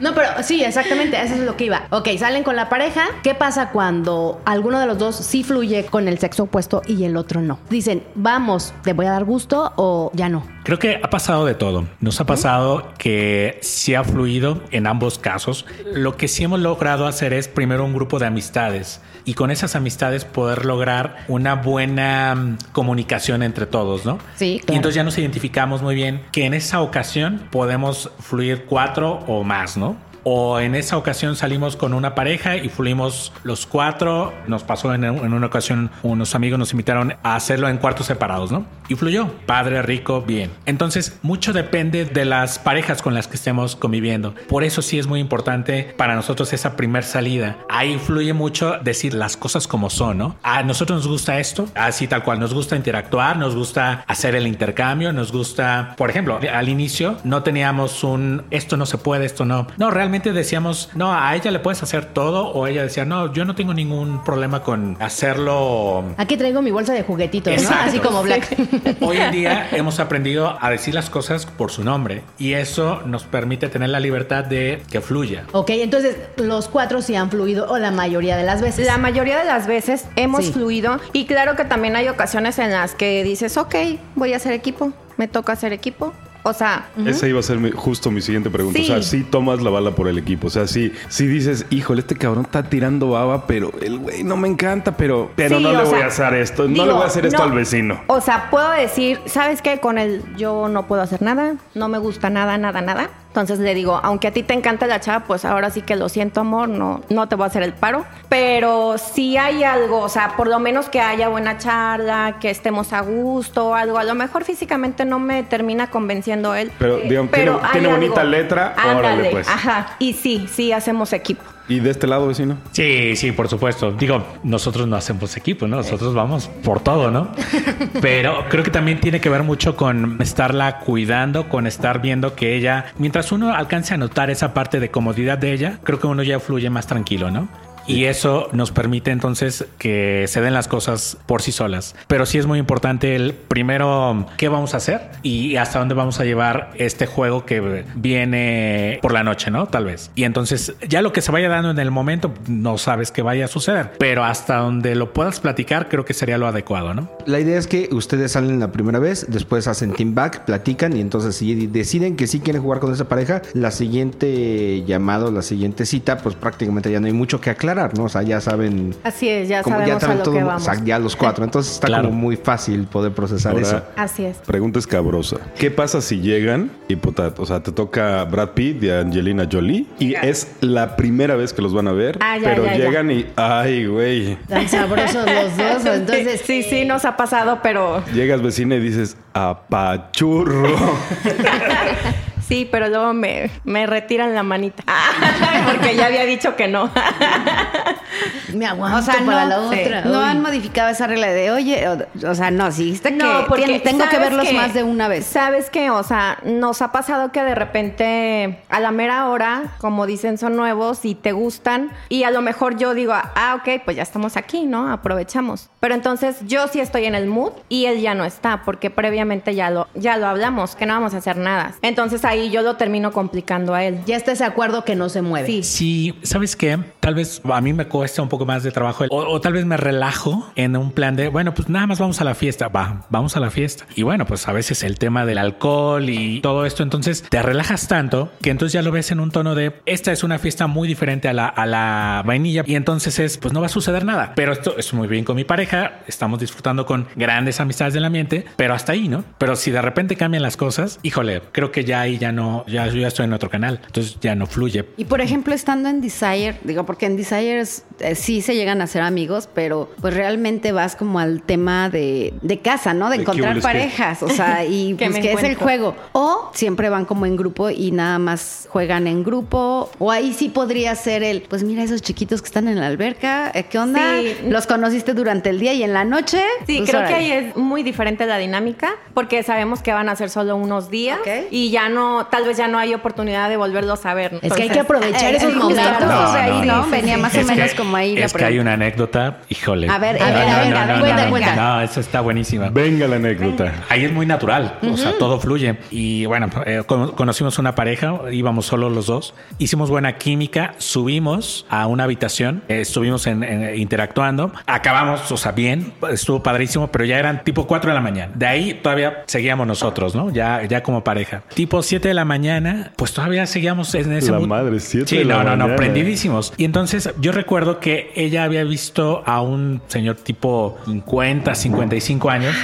[0.00, 1.82] No, pero sí, exactamente, eso es lo que iba.
[1.90, 3.04] Ok, salen con la pareja.
[3.22, 7.16] ¿Qué pasa cuando alguno de los dos sí fluye con el sexo opuesto y el
[7.16, 7.58] otro no?
[7.68, 10.42] Dicen, vamos, ¿te voy a dar gusto o ya no?
[10.62, 11.86] Creo que ha pasado de todo.
[12.00, 15.64] Nos ha pasado que sí ha fluido en ambos casos.
[15.92, 19.76] Lo que sí hemos logrado hacer es primero un grupo de amistades y con esas
[19.76, 24.18] amistades poder lograr una buena mm, comunicación entre todos, ¿no?
[24.36, 29.20] Sí, Y entonces ya nos identificamos muy bien que en esa ocasión podemos fluir cuatro
[29.26, 29.96] o más, ¿no?
[30.24, 34.32] O en esa ocasión salimos con una pareja y fluimos los cuatro.
[34.46, 38.52] Nos pasó en, en una ocasión, unos amigos nos invitaron a hacerlo en cuartos separados,
[38.52, 38.66] ¿no?
[38.88, 39.30] Y fluyó.
[39.46, 40.50] Padre, rico, bien.
[40.66, 44.34] Entonces, mucho depende de las parejas con las que estemos conviviendo.
[44.48, 47.56] Por eso sí es muy importante para nosotros esa primer salida.
[47.68, 50.36] Ahí fluye mucho decir las cosas como son, ¿no?
[50.42, 52.40] A nosotros nos gusta esto, así tal cual.
[52.40, 57.42] Nos gusta interactuar, nos gusta hacer el intercambio, nos gusta, por ejemplo, al inicio no
[57.42, 59.66] teníamos un esto no se puede, esto no.
[59.76, 63.44] No, realmente decíamos, no, a ella le puedes hacer todo, o ella decía, no, yo
[63.44, 66.04] no tengo ningún problema con hacerlo.
[66.16, 67.60] Aquí traigo mi bolsa de juguetitos, ¿no?
[67.60, 67.84] Exacto.
[67.88, 68.56] Así como Black.
[69.00, 73.24] Hoy en día hemos aprendido a decir las cosas por su nombre y eso nos
[73.24, 75.44] permite tener la libertad de que fluya.
[75.52, 78.86] ok, entonces los cuatro sí han fluido o la mayoría de las veces.
[78.86, 80.52] La mayoría de las veces hemos Sí.
[80.52, 83.74] fluido y claro que también hay ocasiones en las que dices, ok,
[84.16, 86.12] voy a hacer equipo, me toca hacer equipo.
[86.42, 88.78] O sea, Esa iba a ser mi- justo mi siguiente pregunta.
[88.78, 88.84] Sí.
[88.84, 90.46] O sea, sí tomas la bala por el equipo.
[90.46, 94.36] O sea, sí, sí dices, híjole, este cabrón está tirando baba, pero el güey no
[94.36, 96.66] me encanta, pero, pero no le voy sea, a hacer esto.
[96.68, 97.44] no le voy a hacer esto no.
[97.44, 98.00] al vecino.
[98.06, 99.80] O sea, puedo decir, ¿sabes qué?
[99.80, 103.10] Con él yo no puedo hacer nada, no me gusta nada, nada, nada.
[103.28, 106.08] Entonces le digo, aunque a ti te encanta la chava, pues ahora sí que lo
[106.08, 108.04] siento, amor, no, no te voy a hacer el paro.
[108.28, 112.92] Pero si hay algo, o sea, por lo menos que haya buena charla, que estemos
[112.92, 113.98] a gusto, algo.
[113.98, 116.70] A lo mejor físicamente no me termina convenciendo él.
[116.78, 119.48] Pero, eh, digamos, tiene- tiene bonita letra, órale, pues.
[119.48, 119.96] Ajá.
[119.98, 121.42] Y sí, sí hacemos equipo.
[121.68, 122.56] ¿Y de este lado, vecino?
[122.72, 123.92] Sí, sí, por supuesto.
[123.92, 125.76] Digo, nosotros no hacemos equipo, ¿no?
[125.76, 127.30] Nosotros vamos por todo, ¿no?
[128.00, 132.56] Pero creo que también tiene que ver mucho con estarla cuidando, con estar viendo que
[132.56, 136.24] ella, mientras uno alcance a notar esa parte de comodidad de ella, creo que uno
[136.24, 137.48] ya fluye más tranquilo, ¿no?
[137.86, 141.94] Y eso nos permite entonces que se den las cosas por sí solas.
[142.06, 146.20] Pero sí es muy importante el primero qué vamos a hacer y hasta dónde vamos
[146.20, 149.66] a llevar este juego que viene por la noche, ¿no?
[149.66, 150.10] Tal vez.
[150.14, 153.46] Y entonces ya lo que se vaya dando en el momento no sabes qué vaya
[153.46, 153.92] a suceder.
[153.98, 157.10] Pero hasta donde lo puedas platicar creo que sería lo adecuado, ¿no?
[157.26, 161.00] La idea es que ustedes salen la primera vez, después hacen team back, platican y
[161.00, 165.86] entonces si deciden que sí quieren jugar con esa pareja, la siguiente llamado, la siguiente
[165.86, 168.04] cita, pues prácticamente ya no hay mucho que aclarar, ¿no?
[168.04, 168.94] O sea, ya saben...
[169.04, 170.62] Así es, ya como sabemos a saben lo todo, que o vamos.
[170.64, 171.44] sea, ya los cuatro.
[171.44, 172.08] Entonces está Claro.
[172.08, 173.82] como muy fácil poder procesar Ahora, eso.
[173.96, 174.36] Así es.
[174.38, 175.36] Pregunta escabrosa.
[175.58, 179.86] ¿Qué pasa si llegan y puta, o sea, te toca Brad Pitt y Angelina Jolie
[179.98, 182.84] y es la primera vez que los van a ver, Ah, ya, pero ya, ya.
[182.84, 184.36] llegan y ay, güey.
[184.48, 185.84] Tan sabrosos los dos.
[185.94, 190.68] Entonces, sí, sí, nos ha pasado, pero Llegas vecina y dices, apachurro.
[192.50, 194.82] sí, pero luego me, me retiran la manita.
[195.70, 196.90] Porque ya había dicho que no.
[198.54, 200.00] me aguanto O sea, para no, la sí, otra.
[200.02, 203.44] no han modificado esa regla de, oye, o, o sea, no, si dijiste No, que
[203.48, 205.26] porque tengo que ¿sabes verlos más de una vez.
[205.26, 205.90] ¿Sabes qué?
[205.90, 210.56] O sea, nos ha pasado que de repente a la mera hora, como dicen, son
[210.56, 211.92] nuevos y te gustan.
[212.08, 214.90] Y a lo mejor yo digo, ah, ok, pues ya estamos aquí, ¿no?
[214.90, 215.70] Aprovechamos.
[215.78, 219.54] Pero entonces yo sí estoy en el mood y él ya no está, porque previamente
[219.54, 221.74] ya lo, ya lo hablamos, que no vamos a hacer nada.
[221.82, 224.00] Entonces ahí ahí yo lo termino complicando a él.
[224.06, 225.46] Ya está ese acuerdo que no se mueve.
[225.46, 225.62] Sí.
[225.62, 226.78] Sí, ¿sabes qué?
[227.00, 229.64] Tal vez a mí me cuesta un poco más de trabajo o, o tal vez
[229.64, 233.06] me relajo en un plan de, bueno, pues nada más vamos a la fiesta, va,
[233.10, 233.86] vamos a la fiesta.
[233.94, 237.88] Y bueno, pues a veces el tema del alcohol y todo esto, entonces te relajas
[237.88, 240.88] tanto que entonces ya lo ves en un tono de, esta es una fiesta muy
[240.88, 244.32] diferente a la, a la vainilla y entonces es, pues no va a suceder nada.
[244.36, 248.44] Pero esto es muy bien con mi pareja, estamos disfrutando con grandes amistades del ambiente,
[248.56, 249.24] pero hasta ahí, ¿no?
[249.38, 252.86] Pero si de repente cambian las cosas, híjole, creo que ya ahí ya no, ya
[252.86, 254.84] yo ya estoy en otro canal, entonces ya no fluye.
[254.96, 258.80] Y por ejemplo, estando en Desire, digo, porque en Desire es- eh, sí se llegan
[258.80, 263.10] a ser amigos, pero pues realmente vas como al tema de, de casa, ¿no?
[263.10, 265.64] De, De encontrar parejas, o sea, y Que pues que es el encuentro.
[265.64, 265.96] juego.
[266.12, 269.90] O siempre van como en grupo y nada más juegan en grupo.
[269.98, 273.50] O ahí sí podría ser el, pues mira esos chiquitos que están en la alberca,
[273.54, 274.00] eh, ¿qué onda?
[274.20, 274.36] Sí.
[274.48, 276.40] Los conociste durante el día y en la noche.
[276.66, 277.14] Sí, pues, creo que órale.
[277.16, 281.18] ahí es muy diferente la dinámica porque sabemos que van a ser solo unos días
[281.20, 281.28] Ok.
[281.50, 284.38] y ya no, tal vez ya no hay oportunidad de volverlos a ver.
[284.42, 286.00] Es que hay que aprovechar Eh, esos momentos.
[286.00, 286.70] No, ahí.
[286.90, 289.88] Venía más o menos que- como ahí la Es que hay una anécdota, híjole.
[289.88, 291.56] A ver, a ver, no, a ver, no, a ver, no, cuenta, no, cuenta.
[291.56, 292.68] No, eso está buenísima.
[292.70, 293.72] Venga la anécdota.
[293.88, 295.76] Ahí es muy natural, o sea, todo fluye.
[295.90, 301.66] Y bueno, eh, con- conocimos una pareja, íbamos solo los dos, hicimos buena química, subimos
[301.70, 307.04] a una habitación, eh, estuvimos en- en- interactuando, acabamos, o sea, bien, estuvo padrísimo, pero
[307.04, 308.32] ya eran tipo 4 de la mañana.
[308.34, 310.30] De ahí todavía seguíamos nosotros, ¿no?
[310.30, 311.42] Ya, ya como pareja.
[311.54, 314.48] Tipo 7 de la mañana, pues todavía seguíamos en ese La mood.
[314.48, 316.52] madre, 7 Sí, de la no, no, no, prendidísimos.
[316.56, 322.54] Y entonces yo recuerdo que ella había visto a un señor tipo 50, 55 años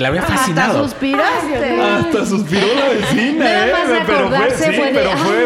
[0.00, 0.84] que había Hasta fascinado.
[0.84, 1.80] suspiraste.
[1.80, 3.72] Hasta suspiró la vecina, Nada ¿eh?
[3.72, 5.36] más de pero fue, acordarse sí, fue de, pero fue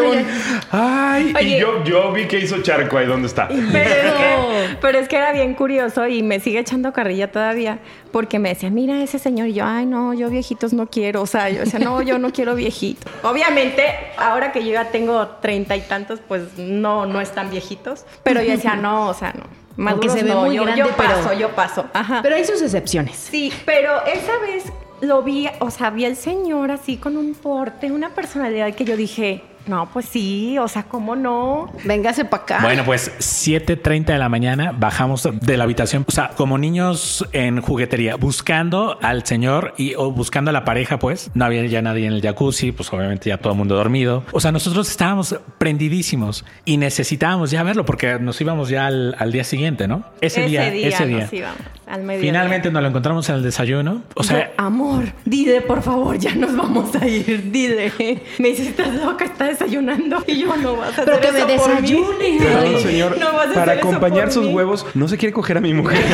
[0.71, 1.37] ay, un...
[1.37, 3.47] Ay, y yo, yo vi que hizo charco ahí donde está.
[3.47, 7.79] Pero es, que, pero es que era bien curioso y me sigue echando carrilla todavía
[8.11, 9.47] porque me decía, mira ese señor.
[9.47, 11.21] Y yo, ay, no, yo viejitos no quiero.
[11.21, 13.11] O sea, yo decía, no, yo no quiero viejitos.
[13.23, 13.83] Obviamente,
[14.17, 18.05] ahora que yo ya tengo treinta y tantos, pues no, no están viejitos.
[18.23, 19.43] Pero yo decía, no, o sea, no.
[19.77, 21.85] Aunque Maduros se ve no, muy yo, grande, yo pero- paso, yo paso.
[21.93, 22.19] Ajá.
[22.21, 23.15] Pero hay sus excepciones.
[23.17, 24.65] Sí, pero esa vez
[25.01, 28.95] lo vi, o sea, vi al señor así con un porte, una personalidad que yo
[28.95, 31.71] dije, no, pues sí, o sea, ¿cómo no?
[31.85, 32.59] Véngase para acá.
[32.61, 37.61] Bueno, pues 7.30 de la mañana bajamos de la habitación, o sea, como niños en
[37.61, 42.07] juguetería, buscando al señor y o buscando a la pareja, pues no había ya nadie
[42.07, 44.23] en el jacuzzi, pues obviamente ya todo el mundo dormido.
[44.31, 49.31] O sea, nosotros estábamos prendidísimos y necesitábamos ya verlo porque nos íbamos ya al, al
[49.31, 50.03] día siguiente, ¿no?
[50.21, 51.19] Ese, día, ese día.
[51.19, 51.57] nos íbamos,
[51.93, 52.31] al mediodía.
[52.31, 54.01] Finalmente nos lo encontramos en el desayuno.
[54.15, 57.91] O sea, Yo, amor, dile por favor, ya nos vamos a ir, dile.
[58.39, 60.23] Me dice, estás loca, está desayunando.
[60.27, 61.81] Y yo, no vas a Pero hacer que me eso por mí".
[61.81, 62.37] desayune.
[62.39, 64.53] Perdón, señor, No vas a para hacer eso acompañar por sus mí.
[64.53, 66.03] huevos, no se quiere coger a mi mujer.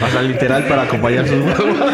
[0.00, 1.88] O sea, literal para acompañar sus huevos.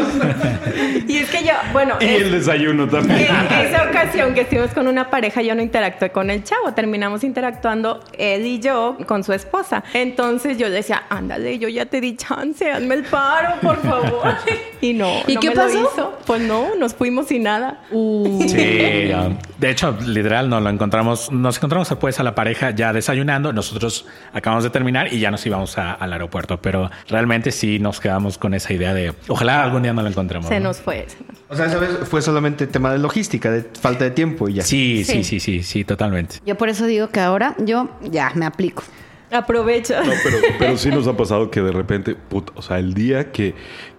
[1.08, 3.26] Y es que yo, bueno, y es- el desayuno también.
[3.50, 7.24] En esa ocasión que estuvimos con una pareja, yo no interactué con el chavo, terminamos
[7.24, 9.84] interactuando él y yo con su esposa.
[9.92, 14.34] Entonces yo decía, ándale, yo ya te di chance, hazme el paro, por favor.
[14.80, 15.72] Y no, ¿Y no qué me pasó?
[15.74, 16.18] lo hizo.
[16.26, 17.80] Pues no, nos fuimos sin nada.
[17.90, 19.30] Sí, ya.
[19.58, 24.06] de hecho, literal, nos lo encontramos, nos encontramos después a la pareja ya desayunando, nosotros
[24.34, 28.36] acabamos de terminar y ya nos íbamos a- al aeropuerto, pero realmente sí nos quedamos
[28.36, 30.48] con esa idea de ojalá algún día nos lo encontremos.
[30.48, 30.68] Se ¿no?
[30.68, 31.06] nos fue.
[31.08, 34.48] se nos- O sea, esa vez fue solamente tema de logística, de falta de tiempo
[34.48, 34.62] y ya.
[34.62, 35.24] Sí, sí, Sí.
[35.24, 36.36] sí, sí, sí, totalmente.
[36.46, 38.82] Yo por eso digo que ahora yo ya me aplico.
[39.30, 40.02] Aprovecha.
[40.04, 43.32] No, pero, pero sí nos ha pasado que de repente, puta, o sea, el día
[43.32, 43.54] que,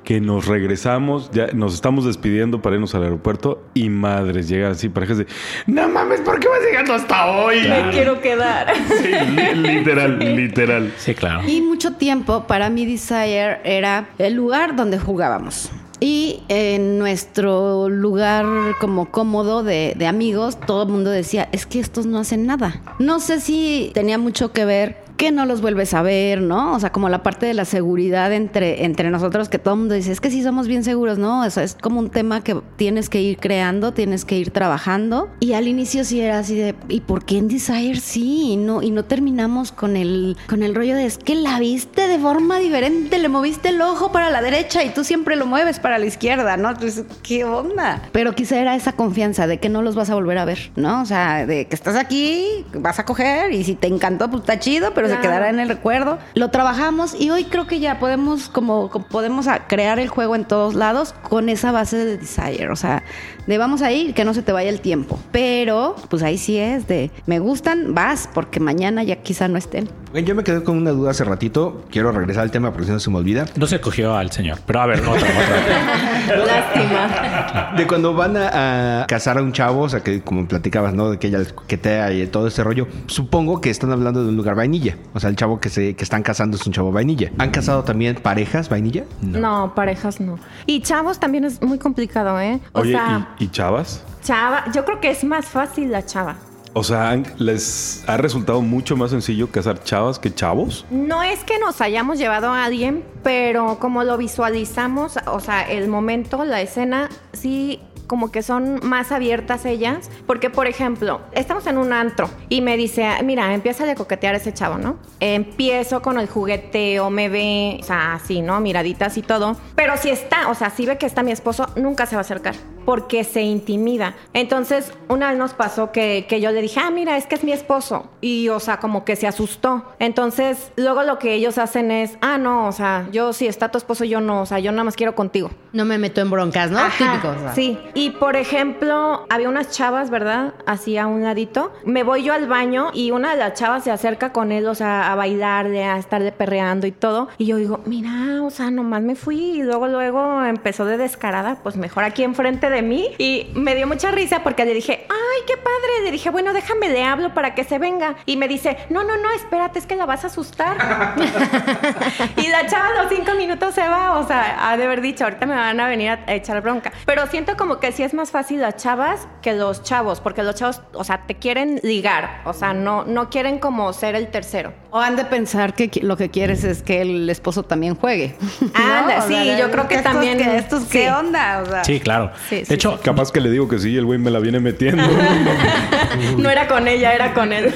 [0.05, 4.87] que nos regresamos, ya nos estamos despidiendo para irnos al aeropuerto y madres, llegan así
[4.87, 5.27] parejas de,
[5.67, 7.57] no mames, ¿por qué vas llegando hasta hoy?
[7.67, 8.73] Me quiero quedar.
[9.01, 10.93] Sí, li- literal, literal.
[10.97, 11.41] Sí, claro.
[11.49, 15.69] Y mucho tiempo para mí Desire era el lugar donde jugábamos.
[15.99, 18.45] Y en nuestro lugar
[18.79, 22.81] como cómodo de, de amigos, todo el mundo decía, es que estos no hacen nada.
[22.99, 26.73] No sé si tenía mucho que ver que no los vuelves a ver, ¿no?
[26.73, 29.95] O sea, como la parte de la seguridad entre, entre nosotros, que todo el mundo
[29.95, 31.45] dice, es que sí somos bien seguros, ¿no?
[31.45, 35.29] O sea, es como un tema que tienes que ir creando, tienes que ir trabajando.
[35.39, 38.51] Y al inicio sí era así de, ¿y por qué en Desire sí?
[38.51, 42.07] Y no, y no terminamos con el, con el rollo de, es que la viste
[42.07, 45.79] de forma diferente, le moviste el ojo para la derecha y tú siempre lo mueves
[45.79, 46.69] para la izquierda, ¿no?
[46.69, 48.01] Entonces, ¿qué onda?
[48.11, 51.01] Pero quizá era esa confianza de que no los vas a volver a ver, ¿no?
[51.01, 54.59] O sea, de que estás aquí, vas a coger y si te encantó, pues está
[54.59, 55.21] chido, pero se Claro.
[55.21, 56.17] quedará en el recuerdo.
[56.33, 60.75] Lo trabajamos y hoy creo que ya podemos como, podemos crear el juego en todos
[60.75, 63.03] lados con esa base de desire, o sea,
[63.47, 65.19] de vamos a ir, que no se te vaya el tiempo.
[65.31, 69.87] Pero pues ahí sí es de me gustan, vas porque mañana ya quizá no estén.
[70.15, 71.83] Bueno, yo me quedé con una duda hace ratito.
[71.91, 73.43] Quiero regresar al tema porque si no se me olvida.
[73.57, 74.59] No se cogió al señor.
[74.65, 76.37] Pero a ver, otra, otra.
[76.45, 77.73] Lástima.
[77.75, 81.09] De cuando van a, a casar a un chavo, o sea, que como platicabas, ¿no?
[81.09, 82.87] De que ella les coquetea y todo ese rollo.
[83.07, 84.95] Supongo que están hablando de un lugar vainilla.
[85.13, 87.31] O sea, el chavo que se que están casando es un chavo vainilla.
[87.37, 89.03] ¿Han casado también parejas vainilla?
[89.21, 89.73] No.
[89.75, 90.39] parejas no.
[90.65, 92.61] Y chavos también es muy complicado, ¿eh?
[92.71, 94.01] O Oye, sea, ¿y, y chavas?
[94.23, 96.37] chava, yo creo que es más fácil la chava.
[96.77, 100.85] O sea, ¿han- ¿les ha resultado mucho más sencillo casar chavas que chavos?
[100.91, 105.87] No es que nos hayamos llevado a alguien, pero como lo visualizamos, o sea, el
[105.87, 111.77] momento, la escena, sí como que son más abiertas ellas, porque por ejemplo, estamos en
[111.77, 114.97] un antro y me dice, mira, empieza a coquetear a ese chavo, ¿no?
[115.19, 118.59] Empiezo con el jugueteo, me ve, o sea, así, ¿no?
[118.59, 122.05] Miraditas y todo, pero si está, o sea, si ve que está mi esposo, nunca
[122.05, 124.15] se va a acercar, porque se intimida.
[124.33, 127.43] Entonces, una vez nos pasó que, que yo le dije, ah, mira, es que es
[127.43, 129.85] mi esposo, y, o sea, como que se asustó.
[129.99, 133.77] Entonces, luego lo que ellos hacen es, ah, no, o sea, yo si está tu
[133.77, 135.51] esposo, yo no, o sea, yo nada más quiero contigo.
[135.73, 136.79] No me meto en broncas, ¿no?
[136.79, 137.29] Ajá, Típico.
[137.29, 137.53] o sea.
[137.55, 137.77] Sí.
[137.95, 140.53] Y por ejemplo, había unas chavas, ¿verdad?
[140.65, 141.71] Así a un ladito.
[141.85, 144.75] Me voy yo al baño y una de las chavas se acerca con él, o
[144.75, 147.29] sea, a bailarle, a estarle perreando y todo.
[147.37, 149.39] Y yo digo, mira, o sea, nomás me fui.
[149.39, 153.11] Y luego, luego empezó de descarada, pues mejor aquí enfrente de mí.
[153.17, 156.03] Y me dio mucha risa porque le dije, ay, qué padre.
[156.03, 158.15] Le dije, bueno, déjame, le hablo para que se venga.
[158.25, 160.75] Y me dice, no, no, no, espérate, es que la vas a asustar.
[162.35, 165.23] y la chava a los cinco minutos se va, o sea, ha de haber dicho,
[165.23, 166.91] ahorita me van a venir a echar bronca.
[167.05, 170.55] Pero siento como que sí es más fácil las chavas que los chavos, porque los
[170.55, 174.73] chavos, o sea, te quieren ligar, o sea, no, no quieren como ser el tercero.
[174.91, 178.35] O han de pensar que lo que quieres es que el esposo también juegue.
[178.73, 181.61] Anda, sí, sea, yo creo que estos también- que- ¿Estos qué onda?
[181.61, 182.31] O sea, Sí, claro.
[182.49, 184.59] Sí, sí, de hecho, Capaz que le digo que sí el güey me la viene
[184.59, 185.03] metiendo.
[186.37, 187.73] No era con ella, era con él.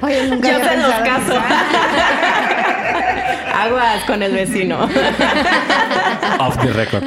[0.00, 1.34] Oye, nunca Yo se los caso.
[3.56, 4.84] Aguas con el vecino.
[6.38, 7.02] Off the record.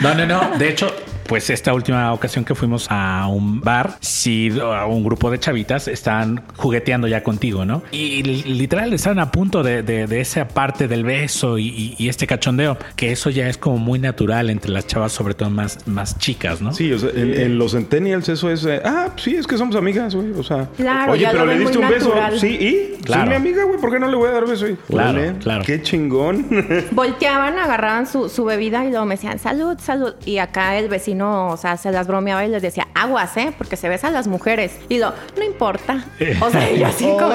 [0.00, 0.56] No, no, no.
[0.56, 0.94] De hecho,
[1.26, 5.88] pues esta última ocasión que fuimos a un bar, sí, a un grupo de chavitas
[5.88, 7.82] están jugueteando ya contigo, ¿no?
[7.90, 11.94] Y li- literal están a punto de, de- de esa parte del beso y, y-
[11.98, 15.50] y este cachondeo, que eso ya es como muy natural entre las chavas, sobre todo
[15.50, 16.72] más, más chicas, ¿no?
[16.72, 18.64] Sí, o sea, en, en los centennials eso es...
[18.64, 20.32] eh, ah, sí, es que somos amigas, güey.
[20.32, 20.68] O sea...
[20.76, 22.08] Claro, Oye, pero le diste un beso.
[22.08, 22.38] natural.
[22.40, 23.02] Sí, ¿y?
[23.02, 23.30] Claro.
[23.30, 23.78] Mi amiga, güey.
[23.80, 24.66] ¿Por qué no le voy a dar beso?
[24.68, 25.62] Y, Claro, claro.
[25.64, 26.46] Qué chingón.
[26.92, 30.14] Volteaban, agarraban su, su bebida y luego me decían, salud, salud.
[30.24, 33.52] Y acá el vecino, o sea, se las bromeaba y les decía, aguas, ¿eh?
[33.56, 34.78] Porque se besan las mujeres.
[34.88, 36.04] Y lo, no importa.
[36.40, 37.34] O sea, y yo así como.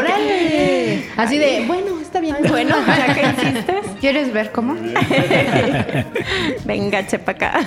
[1.18, 2.36] Así de, bueno, está bien.
[2.50, 4.76] bueno, ya que insistes, ¿Quieres ver cómo?
[6.66, 7.60] venga, chepa acá.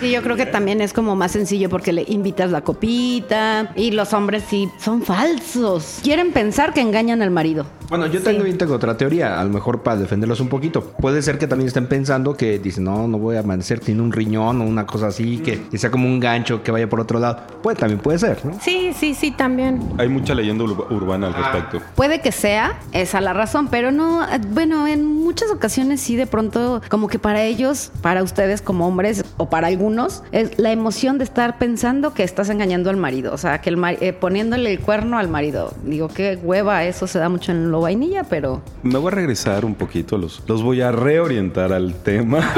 [0.00, 3.90] Sí, yo creo que también es como más sencillo porque le invitas la copita y
[3.92, 6.00] los hombres sí son falsos.
[6.02, 7.66] Quieren pensar que engañan al marido.
[7.88, 10.92] Bueno, yo también tengo otra teoría, a lo mejor para defenderlos un poquito.
[11.00, 14.12] Puede ser que también estén pensando que dicen, no, no voy a amanecer sin un
[14.12, 17.18] riñón o una cosa así, que, que sea como un gancho que vaya por otro
[17.18, 17.40] lado.
[17.62, 18.58] Pues también puede ser, ¿no?
[18.60, 19.80] Sí, sí, sí, también.
[19.98, 21.80] Hay mucha leyenda ur- urbana al respecto.
[21.94, 26.80] Puede que sea esa la razón, pero no, bueno, en muchas ocasiones sí de pronto
[26.88, 31.24] como que para ellos, para ustedes como hombres o para algunos, es la emoción de
[31.24, 34.80] estar pensando que estás engañando al marido, o sea, que el mar- eh, poniéndole el
[34.80, 35.74] cuerno al marido.
[35.84, 39.64] Digo, qué hueva, eso se da mucho en lo vainilla, pero Me voy a regresar
[39.64, 42.38] un poquito, los, los voy a reorientar al tema.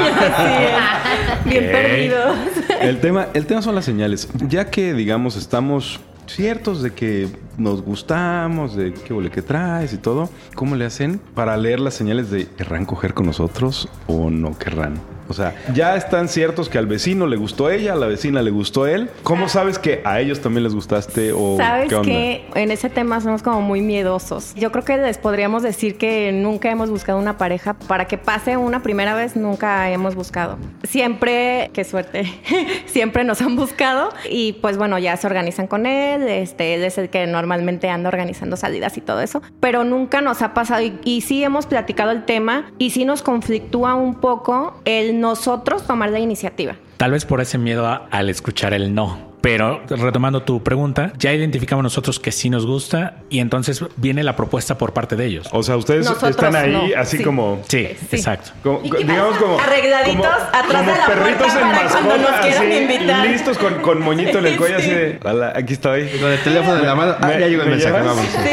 [1.45, 2.35] Bien perdidos.
[2.83, 4.27] El tema, el tema son las señales.
[4.49, 9.97] Ya que, digamos, estamos ciertos de que nos gustamos, de qué ole que traes y
[9.97, 14.57] todo, ¿cómo le hacen para leer las señales de querrán coger con nosotros o no
[14.57, 15.12] querrán?
[15.33, 18.51] O sea, ya están ciertos que al vecino le gustó ella, a la vecina le
[18.51, 19.09] gustó él.
[19.23, 22.07] ¿Cómo sabes que a ellos también les gustaste o Sabes qué onda?
[22.07, 24.53] que en ese tema somos como muy miedosos.
[24.53, 28.57] Yo creo que les podríamos decir que nunca hemos buscado una pareja para que pase
[28.57, 30.59] una primera vez, nunca hemos buscado.
[30.83, 32.31] Siempre, qué suerte,
[32.85, 36.99] siempre nos han buscado y pues bueno, ya se organizan con él, este, él es
[36.99, 40.99] el que normalmente anda organizando salidas y todo eso, pero nunca nos ha pasado y,
[41.03, 46.09] y sí hemos platicado el tema y sí nos conflictúa un poco el nosotros tomar
[46.11, 46.75] la iniciativa.
[46.97, 49.32] Tal vez por ese miedo al escuchar el no.
[49.43, 54.37] Pero retomando tu pregunta, ya identificamos nosotros que sí nos gusta y entonces viene la
[54.37, 55.49] propuesta por parte de ellos.
[55.51, 57.23] O sea, ustedes Nosotros están ahí no, así sí.
[57.25, 57.59] como...
[57.67, 58.15] Sí, Sí.
[58.15, 58.51] exacto.
[58.63, 61.89] como- ¿Y qué digamos como Arregladitos como- atrás como de la perritos puerta en para
[61.89, 63.27] cuando mascota, nos quieran así, invitar.
[63.27, 66.77] listos con, con moñito en el cuello así de "Hola, aquí estoy Con el teléfono
[66.77, 68.15] en la mano, ah, Me- ya llegó el ¿me mensaje, llevas?
[68.15, 68.25] vamos.
[68.31, 68.49] Sí,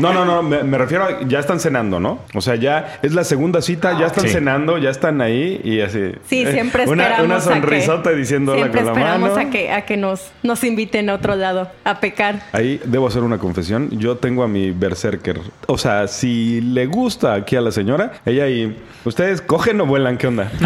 [0.00, 2.20] No, no, no, me, me refiero a ya están cenando, ¿no?
[2.32, 4.30] O sea, ya es la segunda cita, ya están Sí.
[4.30, 6.12] cenando, ya están ahí y así.
[6.26, 9.70] Sí, eh, siempre una, esperamos una a que- sonrisota diciendo con la esperamos a que,
[9.70, 12.40] a que nos, nos inviten a otro lado a pecar.
[12.52, 13.90] Ahí debo hacer una confesión.
[13.90, 15.40] Yo tengo a mi berserker.
[15.66, 20.16] O sea, si le gusta aquí a la señora, ella y ustedes cogen o vuelan,
[20.18, 20.50] ¿qué onda?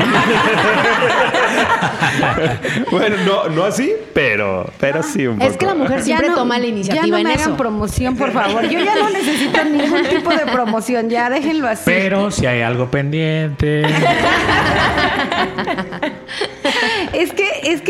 [2.90, 5.50] bueno, no, no así, pero, pero sí un poco.
[5.50, 7.44] Es que la mujer siempre toma la iniciativa ya no en me eso.
[7.44, 8.62] hagan promoción, por favor.
[8.68, 11.10] Yo ya no necesito ningún tipo de promoción.
[11.10, 11.82] Ya déjenlo así.
[11.84, 13.82] Pero si hay algo pendiente.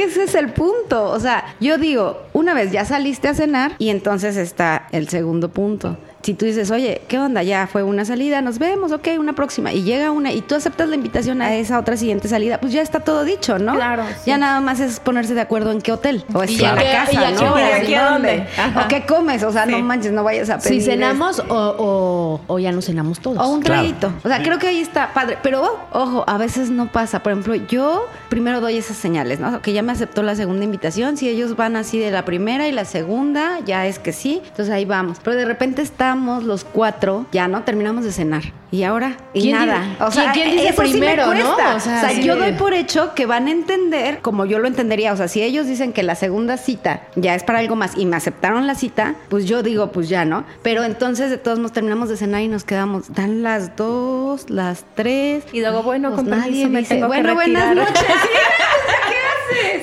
[0.05, 1.11] Ese es el punto.
[1.11, 5.49] O sea, yo digo, una vez ya saliste a cenar y entonces está el segundo
[5.49, 5.97] punto.
[6.25, 7.43] Si tú dices, oye, ¿qué onda?
[7.43, 9.73] Ya fue una salida, nos vemos, ok, una próxima.
[9.73, 12.81] Y llega una y tú aceptas la invitación a esa otra siguiente salida, pues ya
[12.83, 13.75] está todo dicho, ¿no?
[13.75, 14.23] Claro, sí.
[14.31, 16.25] Ya nada más es ponerse de acuerdo en qué hotel.
[16.33, 17.59] O Y si en la y casa, ya ¿no?
[17.59, 18.47] en aquí a dónde.
[18.57, 18.85] Ajá.
[18.85, 20.81] O qué comes, o sea, no manches, no vayas a pedir.
[20.81, 21.45] Si cenamos o,
[21.79, 23.39] o- o ya nos cenamos todos.
[23.39, 23.83] o un Claro.
[23.83, 24.13] traguito.
[24.25, 25.37] O sea, creo que ahí está padre.
[25.43, 27.23] Pero, oh, ojo, a veces no pasa.
[27.23, 29.61] Por ejemplo, yo primero doy esas señales, ¿no?
[29.61, 31.19] Que ya me aceptó la segunda invitación.
[31.19, 34.41] Si ellos van así de la primera y la segunda, ya es que sí.
[34.49, 35.19] Entonces ahí vamos.
[35.23, 35.83] Pero de repente
[36.15, 38.43] estamos los cuatro, ya no terminamos de cenar.
[38.71, 39.81] Y ahora, y ¿Quién nada.
[39.83, 41.51] di- O sea, quién- quién dice eso sí me primero, no?
[41.51, 42.23] O O sea, sea, sí.
[42.23, 45.13] yo doy por hecho que van a entender como yo lo entendería.
[45.13, 48.07] O sea, si ellos dicen que la segunda cita ya es para algo más y
[48.07, 50.45] me aceptaron la cita, pues yo digo, pues ya, ¿no?
[50.63, 54.85] Pero entonces de todos nos terminamos de cenar y nos quedamos, dan las dos, las
[54.95, 55.45] tres.
[55.53, 57.89] Y luego, bueno, Pues con nadie permiso, me dice, tengo que bueno, buenas retirar".
[57.89, 58.05] noches.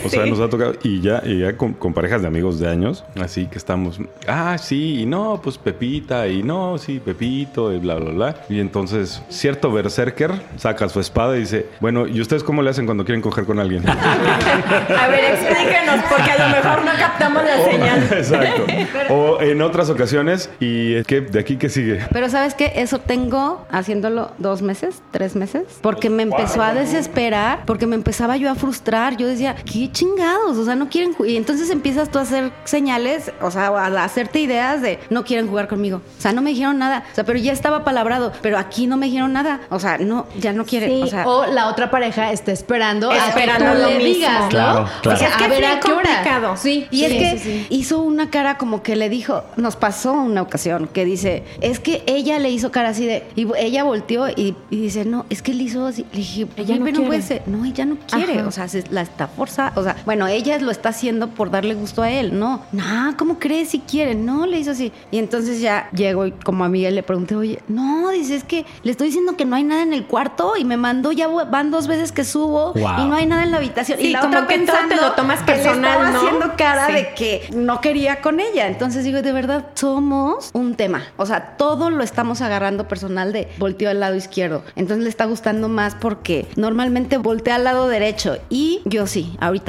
[0.03, 2.67] O sea, nos ha tocado, y ya, y ya con, con parejas de amigos de
[2.67, 7.77] años, así que estamos, ah, sí, y no, pues Pepita, y no, sí, Pepito, y
[7.77, 8.35] bla, bla, bla.
[8.49, 12.85] Y entonces, cierto berserker saca su espada y dice, bueno, ¿y ustedes cómo le hacen
[12.85, 13.83] cuando quieren coger con alguien?
[13.89, 18.03] A ver, explíquenos, porque a lo mejor no captamos la señal.
[18.11, 18.65] Exacto.
[19.09, 21.21] O en otras ocasiones, ¿y qué?
[21.21, 21.99] ¿De aquí qué sigue?
[22.11, 22.73] Pero ¿sabes qué?
[22.75, 28.37] Eso tengo haciéndolo dos meses, tres meses, porque me empezó a desesperar, porque me empezaba
[28.37, 29.17] yo a frustrar.
[29.17, 31.31] Yo decía, qué chingados, o sea, no quieren jugar.
[31.31, 35.47] Y entonces empiezas tú a hacer señales, o sea, a hacerte ideas de no quieren
[35.47, 36.01] jugar conmigo.
[36.17, 38.97] O sea, no me dijeron nada, o sea, pero ya estaba palabrado, pero aquí no
[38.97, 39.61] me dijeron nada.
[39.69, 40.89] O sea, no, ya no quieren.
[40.89, 43.95] Sí, o sea, O la otra pareja está esperando, Esperando a que tú lo le
[43.97, 44.13] mismo.
[44.15, 44.49] digas, ¿no?
[44.49, 45.17] Claro, claro.
[45.17, 46.03] O sea, Es que a es ver a qué hora.
[46.09, 46.57] complicado.
[46.57, 46.87] Sí.
[46.91, 47.67] Y es que sí, sí.
[47.69, 52.03] hizo una cara como que le dijo, nos pasó una ocasión que dice, es que
[52.07, 55.53] ella le hizo cara así de, y ella volteó y, y dice, no, es que
[55.53, 57.01] le hizo así, le dije, Ella "Ay, no quiere".
[57.07, 58.47] puede ser, no, ella no quiere, Ajá.
[58.47, 61.73] o sea, se la está forzando, o sea, bueno, ella lo está haciendo por darle
[61.75, 64.15] gusto a él, no, no, ¿cómo crees si quiere?
[64.15, 64.91] No, le hizo así.
[65.11, 68.91] Y entonces ya llego y como amiga le pregunté, oye, no, dice, es que le
[68.91, 71.87] estoy diciendo que no hay nada en el cuarto y me mandó, ya van dos
[71.87, 72.99] veces que subo Wow.
[72.99, 73.97] y no hay nada en la habitación.
[73.99, 76.09] Sí, y la como otra que todo te pensando lo tomas que le personal, estaba
[76.11, 76.17] ¿no?
[76.19, 76.93] haciendo cara Sí.
[76.93, 78.67] de que no quería con ella.
[78.67, 81.03] Entonces digo, de verdad, somos un tema.
[81.17, 84.63] O sea, todo lo estamos agarrando personal de volteó al lado izquierdo.
[84.75, 88.37] Entonces le está gustando más porque normalmente voltea al lado derecho.
[88.49, 89.60] Y yo sí, ahorita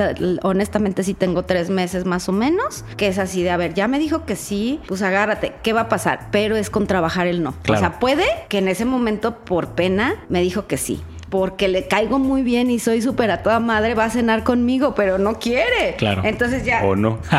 [0.43, 3.89] honestamente sí tengo tres meses más o menos, que es así de, a ver, ya
[3.89, 6.29] me dijo que sí, pues agárrate, ¿qué va a pasar?
[6.31, 7.55] Pero es con trabajar el no.
[7.63, 7.79] Claro.
[7.79, 11.03] O sea, puede que en ese momento, por pena, me dijo que sí.
[11.33, 14.95] Porque le caigo muy bien y soy súper a toda madre, va a cenar conmigo,
[14.95, 15.95] pero no quiere.
[15.97, 16.21] Claro.
[16.27, 16.85] Entonces ya.
[16.85, 17.19] ¿O no?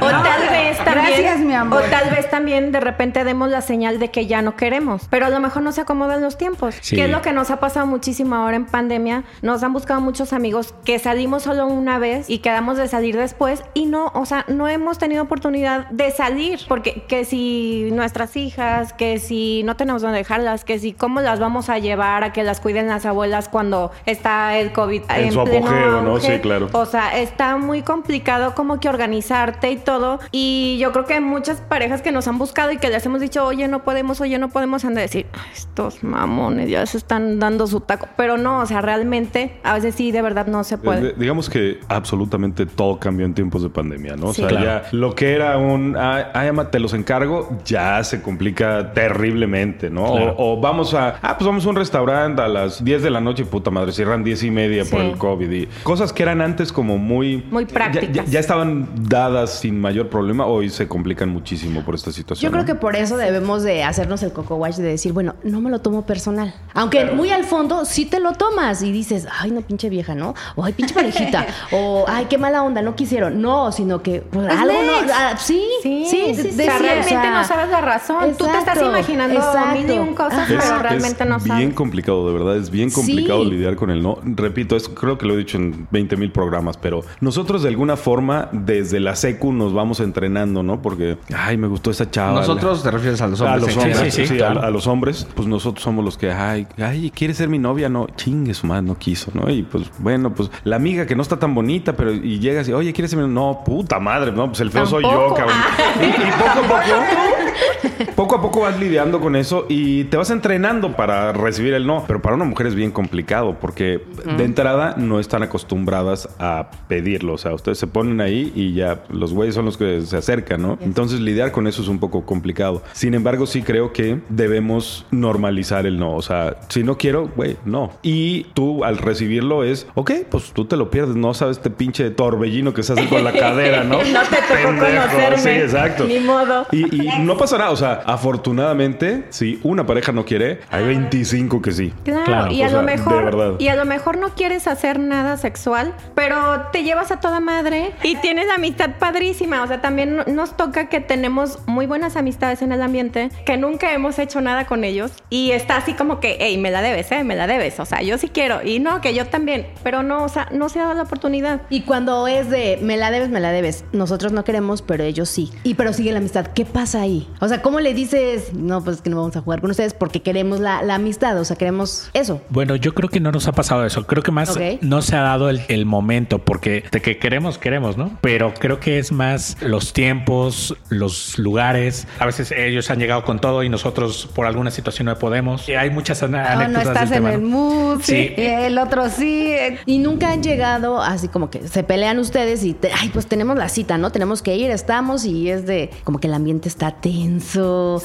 [0.00, 1.06] O tal vez también.
[1.06, 1.82] Gracias, mi amor.
[1.82, 5.02] O tal vez también de repente demos la señal de que ya no queremos.
[5.10, 6.74] Pero a lo mejor no se acomodan los tiempos.
[6.80, 6.96] Sí.
[6.96, 9.24] Que es lo que nos ha pasado muchísimo ahora en pandemia.
[9.42, 13.62] Nos han buscado muchos amigos que salimos solo una vez y quedamos de salir después.
[13.74, 16.60] Y no, o sea, no hemos tenido oportunidad de salir.
[16.66, 21.40] Porque que si nuestras hijas, que si no tenemos dónde dejarlas, que si cómo las
[21.40, 25.44] vamos a llevar a que las cuiden las abuelas cuando está el COVID En su
[25.44, 26.20] pleno apogeo, ¿no?
[26.20, 26.68] Sí, claro.
[26.72, 30.20] O sea, está muy complicado como que organizarte y todo.
[30.32, 33.20] Y yo creo que hay muchas parejas que nos han buscado y que les hemos
[33.20, 36.98] dicho, oye, no podemos, oye, no podemos, han de decir, "Ay, estos mamones ya se
[36.98, 38.08] están dando su taco.
[38.16, 41.00] Pero no, o sea, realmente, a veces sí, de verdad no se Eh, puede.
[41.02, 44.28] de- digamos que absolutamente todo cambió en tiempos de pandemia, ¿no?
[44.28, 44.64] O sea, Claro.
[44.64, 49.90] ya lo que era un, ah, ay, ama, te los encargo, ya se complica terriblemente,
[49.90, 50.12] ¿no?
[50.12, 50.34] Claro.
[50.38, 53.20] O, o vamos a, ah, pues vamos a un restaurante a las 10 de la
[53.20, 55.06] noche, puta madre, cierran 10 y media por Sí.
[55.06, 55.50] el COVID.
[55.50, 57.44] Y cosas que eran antes como muy...
[57.50, 58.12] Muy prácticas.
[58.12, 62.48] Ya, ya estaban dadas sin mayor problema, hoy se complican muchísimo por esta situación.
[62.48, 62.66] Yo creo ¿no?
[62.66, 65.80] que por eso debemos de hacernos el coco wash de decir, bueno, no me lo
[65.80, 66.54] tomo personal.
[66.74, 70.34] Aunque muy al fondo sí te lo tomas y dices, ay, no, pinche vieja, ¿no?
[70.56, 71.46] O ay, pinche parejita.
[71.72, 73.40] o ay, qué mala onda, no quisieron.
[73.40, 75.12] No, sino que pues, Es algo no.
[75.14, 78.34] ah, sí, Sí, sí, sí, decía, realmente o sea, no sabes la razón.
[78.36, 79.78] Tú te estás imaginando exacto.
[79.78, 80.54] mil y un cosas, Ajá.
[80.60, 81.38] pero realmente es no.
[81.44, 83.50] Bien complicado, de verdad, es bien complicado Sí.
[83.50, 84.18] lidiar con el no.
[84.24, 87.96] Repito, es, creo que lo he dicho en 20 mil programas, pero nosotros de alguna
[87.96, 90.80] forma desde la secu nos vamos entrenando, ¿no?
[90.82, 92.40] Porque, ay, me gustó esa chava.
[92.40, 93.62] Nosotros te refieres a los a hombres.
[93.76, 94.14] los en hombres.
[94.14, 94.60] Sí, sí, sí, claro.
[94.60, 97.88] a, a los hombres, pues nosotros somos los que, ay, ay, ¿quiere ser mi novia?
[97.88, 99.50] No, chingue su madre, no quiso, ¿no?
[99.50, 102.72] Y pues, bueno, pues la amiga que no está tan bonita, pero y llegas y,
[102.72, 103.34] oye, ¿quieres ser mi novia?
[103.34, 105.34] No, puta madre, no, pues el feo soy yo, Tampoco.
[105.34, 105.56] cabrón.
[106.00, 107.43] Y, y poco a poco,
[108.16, 112.04] poco a poco vas lidiando con eso y te vas entrenando para recibir el no.
[112.06, 114.00] Pero para una mujer es bien complicado porque
[114.36, 117.34] de entrada no están acostumbradas a pedirlo.
[117.34, 120.62] O sea, ustedes se ponen ahí y ya los güeyes son los que se acercan,
[120.62, 120.78] ¿no?
[120.80, 122.82] Entonces lidiar con eso es un poco complicado.
[122.92, 126.14] Sin embargo, sí creo que debemos normalizar el no.
[126.14, 127.90] O sea, si no quiero, güey, no.
[128.02, 131.16] Y tú al recibirlo es, ok, pues tú te lo pierdes.
[131.16, 133.98] No sabes este pinche torbellino que se hace con la cadera, ¿no?
[133.98, 135.38] No te tocó conocerme.
[135.38, 136.04] Sí, exacto.
[136.04, 136.66] Ni modo.
[136.72, 137.70] Y, y no pasa nada.
[137.70, 141.92] O sea, afortunadamente, si una pareja no quiere, hay 25 que sí.
[142.04, 143.52] Claro, Claro, y o a sea, lo mejor de verdad.
[143.58, 146.36] y a lo mejor no quieres hacer nada sexual, pero
[146.72, 150.88] te llevas a toda madre y tienes amistad padrísima, o sea, también no- nos toca
[150.88, 155.12] que tenemos muy buenas amistades en el ambiente, que nunca hemos hecho nada con ellos
[155.30, 158.02] y está así como que, hey, me la debes, eh, me la debes, o sea,
[158.02, 160.82] yo sí quiero y no, que yo también, pero no, o sea, no se ha
[160.82, 161.62] dado la oportunidad.
[161.70, 165.28] Y cuando es de me la debes, me la debes, nosotros no queremos, pero ellos
[165.28, 165.50] sí.
[165.62, 166.46] Y pero sigue la amistad.
[166.48, 167.28] ¿Qué pasa ahí?
[167.40, 170.22] O sea, ¿cómo le dices, no, pues que no vamos a jugar con ustedes porque
[170.22, 171.38] queremos la, la amistad?
[171.38, 172.40] O sea, queremos eso.
[172.50, 174.06] Bueno, yo creo que no nos ha pasado eso.
[174.06, 177.96] Creo que más no se ha dado el, el momento, porque de que queremos, queremos,
[177.96, 178.18] ¿no?
[178.20, 182.06] Pero creo que es más los tiempos, los lugares.
[182.18, 185.68] A veces ellos han llegado con todo y nosotros por alguna situación no podemos.
[185.68, 188.00] Y hay muchas ana- No, no anécdotas estás del en tema, el mood.
[188.02, 188.32] Sí.
[188.36, 189.54] El otro sí.
[189.86, 193.56] Y nunca han llegado así como que se pelean ustedes y, te- ay, pues tenemos
[193.56, 194.10] la cita, ¿no?
[194.10, 197.23] Tenemos que ir, estamos y es de como que el ambiente está tenso.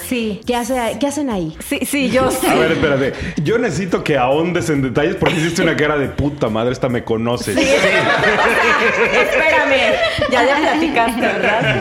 [0.08, 0.42] Sí.
[0.46, 1.56] ¿Qué, hace, ¿qué hacen ahí?
[1.68, 2.48] Sí, sí, yo sí.
[2.48, 3.14] A ver, espérate.
[3.44, 7.04] Yo necesito que ahondes en detalles porque hiciste una cara de puta madre, esta me
[7.04, 7.52] conoce.
[7.52, 7.70] Espérame,
[10.32, 11.76] ya le platicaste, ¿verdad?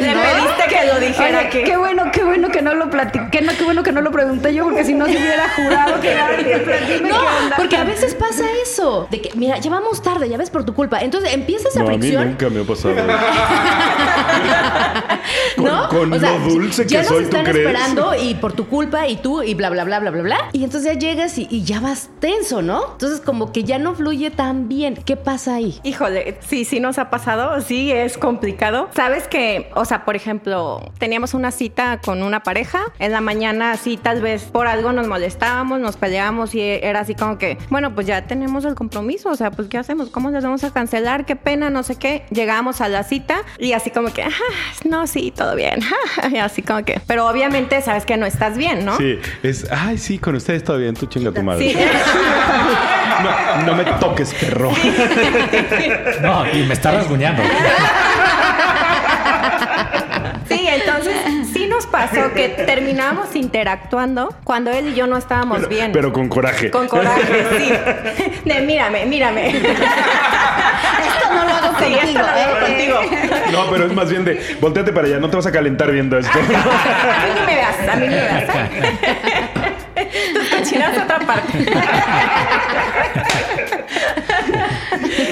[0.00, 3.40] Le pediste que lo dijera Oye, que qué bueno, qué bueno que no lo platiqué,
[3.42, 6.12] no, qué bueno que no lo pregunté yo, porque si no se hubiera jurado que
[6.14, 7.18] alguien dime No,
[7.56, 9.06] porque a veces pasa eso.
[9.10, 11.00] De que, mira, ya vamos tarde, ya ves por tu culpa.
[11.00, 12.28] Entonces empieza esa No, a mí fricción.
[12.28, 12.94] nunca me ha pasado.
[15.56, 15.88] Con, ¿No?
[15.88, 17.58] con O sea, lo dulce ya que nos soy, ¿tú están crees?
[17.66, 20.38] esperando y por tu culpa y tú y bla, bla, bla, bla, bla, bla.
[20.52, 22.92] Y entonces ya llegas y, y ya vas tenso, ¿no?
[22.92, 24.94] Entonces como que ya no fluye tan bien.
[25.04, 25.78] ¿Qué pasa ahí?
[25.84, 28.88] Híjole, sí, sí nos ha pasado, sí es complicado.
[28.94, 33.76] Sabes que, o sea, por ejemplo, teníamos una cita con una pareja, en la mañana
[33.76, 37.94] sí, tal vez por algo nos molestábamos, nos peleábamos y era así como que, bueno,
[37.94, 40.10] pues ya tenemos el compromiso, o sea, pues ¿qué hacemos?
[40.10, 41.26] ¿Cómo les vamos a cancelar?
[41.26, 42.24] Qué pena, no sé qué.
[42.30, 44.30] Llegamos a la cita y así como que, "Ah,
[44.84, 45.80] no, sí, todo bien,
[46.42, 48.96] así como que, pero obviamente sabes que no estás bien, ¿no?
[48.96, 51.70] Sí, es, ay, sí, con ustedes está bien, tú chinga tu madre.
[51.70, 51.76] Sí.
[53.18, 54.70] No, no me toques, perro.
[56.22, 57.42] No, y me está rasguñando.
[61.98, 65.92] pasó que terminábamos interactuando cuando él y yo no estábamos Pero, bien.
[65.92, 66.70] pero con coraje.
[66.70, 67.72] Con coraje, sí.
[68.44, 69.48] De mírame, mírame.
[71.08, 72.00] Esto no lo hago contigo.
[72.02, 73.00] esto no lo hago contigo.
[73.52, 76.18] No, pero es más bien de, volteate para allá, no te vas a calentar viendo
[76.18, 76.38] esto.
[76.38, 78.44] A mí no me veas, a mí no me veas.
[80.34, 81.66] Tus cochinas a otra parte.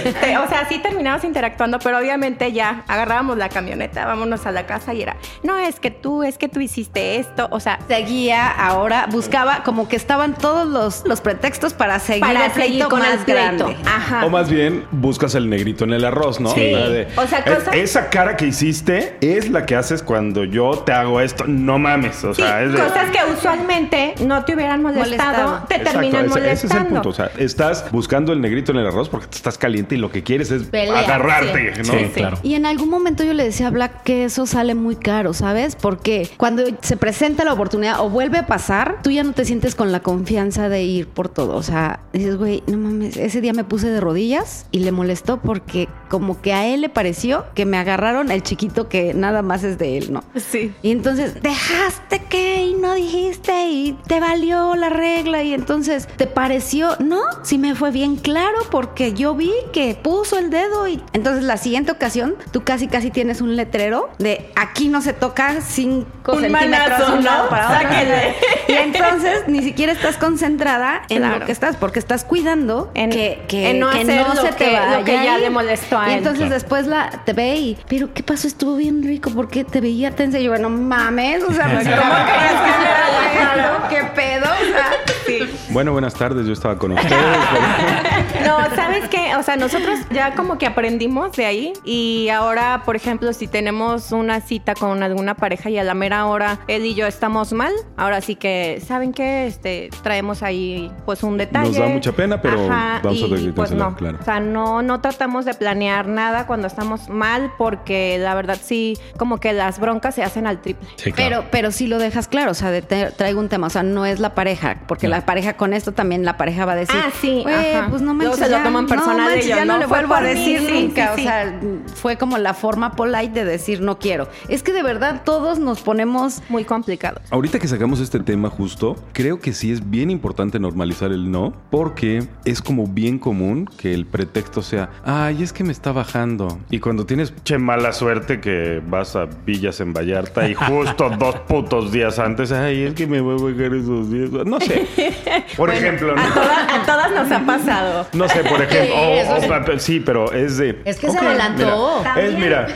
[0.07, 4.67] Este, o sea, sí terminamos interactuando, pero obviamente ya agarrábamos la camioneta, vámonos a la
[4.67, 7.49] casa y era, no, es que tú, es que tú hiciste esto.
[7.51, 12.47] O sea, Seguía ahora, buscaba como que estaban todos los, los pretextos para seguir para
[12.47, 13.33] el pleito seguir con más el pleito.
[13.67, 13.77] grande.
[13.87, 14.27] Ajá.
[14.27, 16.51] O más bien, buscas el negrito en el arroz, ¿no?
[16.51, 16.61] Sí.
[16.61, 20.79] De, O sea, "Es- cosas- esa cara que hiciste es la que haces cuando yo
[20.81, 21.45] te hago esto.
[21.47, 22.23] No mames.
[22.25, 22.79] O Sí, sea, es de.
[22.79, 25.67] cosas que usualmente no te hubieran molestado, Molestado.
[25.69, 26.53] te Exacto, terminan ese- molestando.
[26.53, 27.09] Ese es el punto.
[27.09, 30.11] O sea, estás buscando el negrito en el arroz porque te estás caliente y lo
[30.11, 31.85] que quieres es Pelea, agarrarte, ¿no?
[31.85, 32.39] Sí, claro.
[32.43, 35.77] Y en algún momento yo le decía a Black que eso sale muy caro, ¿sabes?
[35.77, 39.75] Porque cuando se presenta la oportunidad o vuelve a pasar, tú ya no te sientes
[39.75, 41.57] con la confianza de ir por todo.
[41.57, 45.41] O sea, dices, güey, no mames, ese día me puse de rodillas y le molestó
[45.41, 49.65] porque como que a él le pareció que me agarraron el chiquito que nada más
[49.65, 50.23] es de él, ¿no?
[50.37, 50.73] Sí.
[50.83, 56.27] Y entonces, dejaste que y no dijiste y te valió la regla y entonces te
[56.27, 61.03] pareció, no, sí me fue bien claro porque yo vi que puso el dedo y
[61.13, 65.61] entonces la siguiente ocasión tú casi casi tienes un letrero de aquí no se toca
[65.61, 67.51] cinco Un centímetros manazo, un lado ¿no?
[67.51, 67.79] para otro.
[67.83, 68.35] Sáquenle.
[68.69, 71.39] Y entonces ni siquiera estás concentrada en Claro.
[71.39, 74.43] lo que estás porque estás cuidando En- que, que, en no que hacer no lo
[74.43, 76.19] se te que- lo vaya que ya le molestó a Y él.
[76.19, 78.47] entonces después la te ve y, pero ¿qué pasó?
[78.49, 80.39] Estuvo bien rico porque te veía tensa.
[80.39, 83.89] Y yo, bueno, mames, o sea, pues, ¿cómo crees que me va a dejar?
[83.89, 84.47] ¿Qué pedo?
[84.47, 87.11] O sea, Bueno, buenas tardes, yo estaba con ustedes.
[87.53, 89.35] pero- No, ¿sabes qué?
[89.37, 89.76] O sea, nosotros
[90.13, 95.03] ya como que aprendimos de ahí y ahora, por ejemplo, si tenemos una cita con
[95.03, 98.83] alguna pareja y a la mera hora él y yo estamos mal, ahora sí que,
[98.87, 99.47] ¿saben qué?
[99.47, 101.69] Este, traemos ahí pues un detalle.
[101.69, 103.95] Nos da mucha pena, pero vamos a tener que pues no.
[103.97, 104.19] claro.
[104.21, 108.97] O sea, no, no tratamos de planear nada cuando estamos mal porque la verdad sí,
[109.19, 110.89] como que las broncas se hacen al triple.
[110.97, 111.17] Sí, claro.
[111.41, 113.83] Pero, pero sí lo dejas claro, o sea, de te- traigo un tema, o sea,
[113.83, 116.97] no es la pareja, porque la pareja con esto también la pareja va a decir,
[117.03, 117.89] Ah, sí, "Güey, ajá.
[117.91, 119.79] pues no Luego manches, se lo toman personal no, ellos, ya no, ¿no?
[119.81, 121.61] le vuelvo a mí, decir sí, nunca, sí, o sea,
[121.95, 124.29] fue como la forma polite de decir no quiero.
[124.49, 127.21] Es que de verdad todos nos ponemos Muy complicado.
[127.31, 131.53] Ahorita que sacamos este tema justo, creo que sí es bien importante normalizar el no,
[131.71, 136.59] porque es como bien común que el pretexto sea, ay, es que me está bajando.
[136.71, 141.37] Y cuando tienes, che, mala suerte que vas a Villas en Vallarta y justo dos
[141.41, 144.31] putos días antes, ay, es que me voy a bajar esos días.
[144.47, 144.87] No sé.
[145.57, 146.23] Por ejemplo, ¿no?
[146.23, 148.07] A, toda- a todas nos ha pasado.
[148.13, 148.95] No sé, por ejemplo.
[148.97, 149.73] O- o- sí.
[149.73, 150.81] pa- sí, pero es de.
[150.85, 152.03] Es que se adelantó.
[152.03, 152.67] mira, es, mira,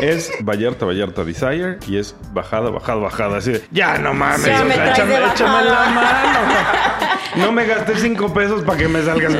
[0.00, 3.38] es Vallarta, Vallarta Desire y es bajada, bajada, bajada.
[3.38, 5.70] Así de, ya no mames, o me sea, échame, la mano.
[7.36, 9.34] No me gasté cinco pesos para que me salgas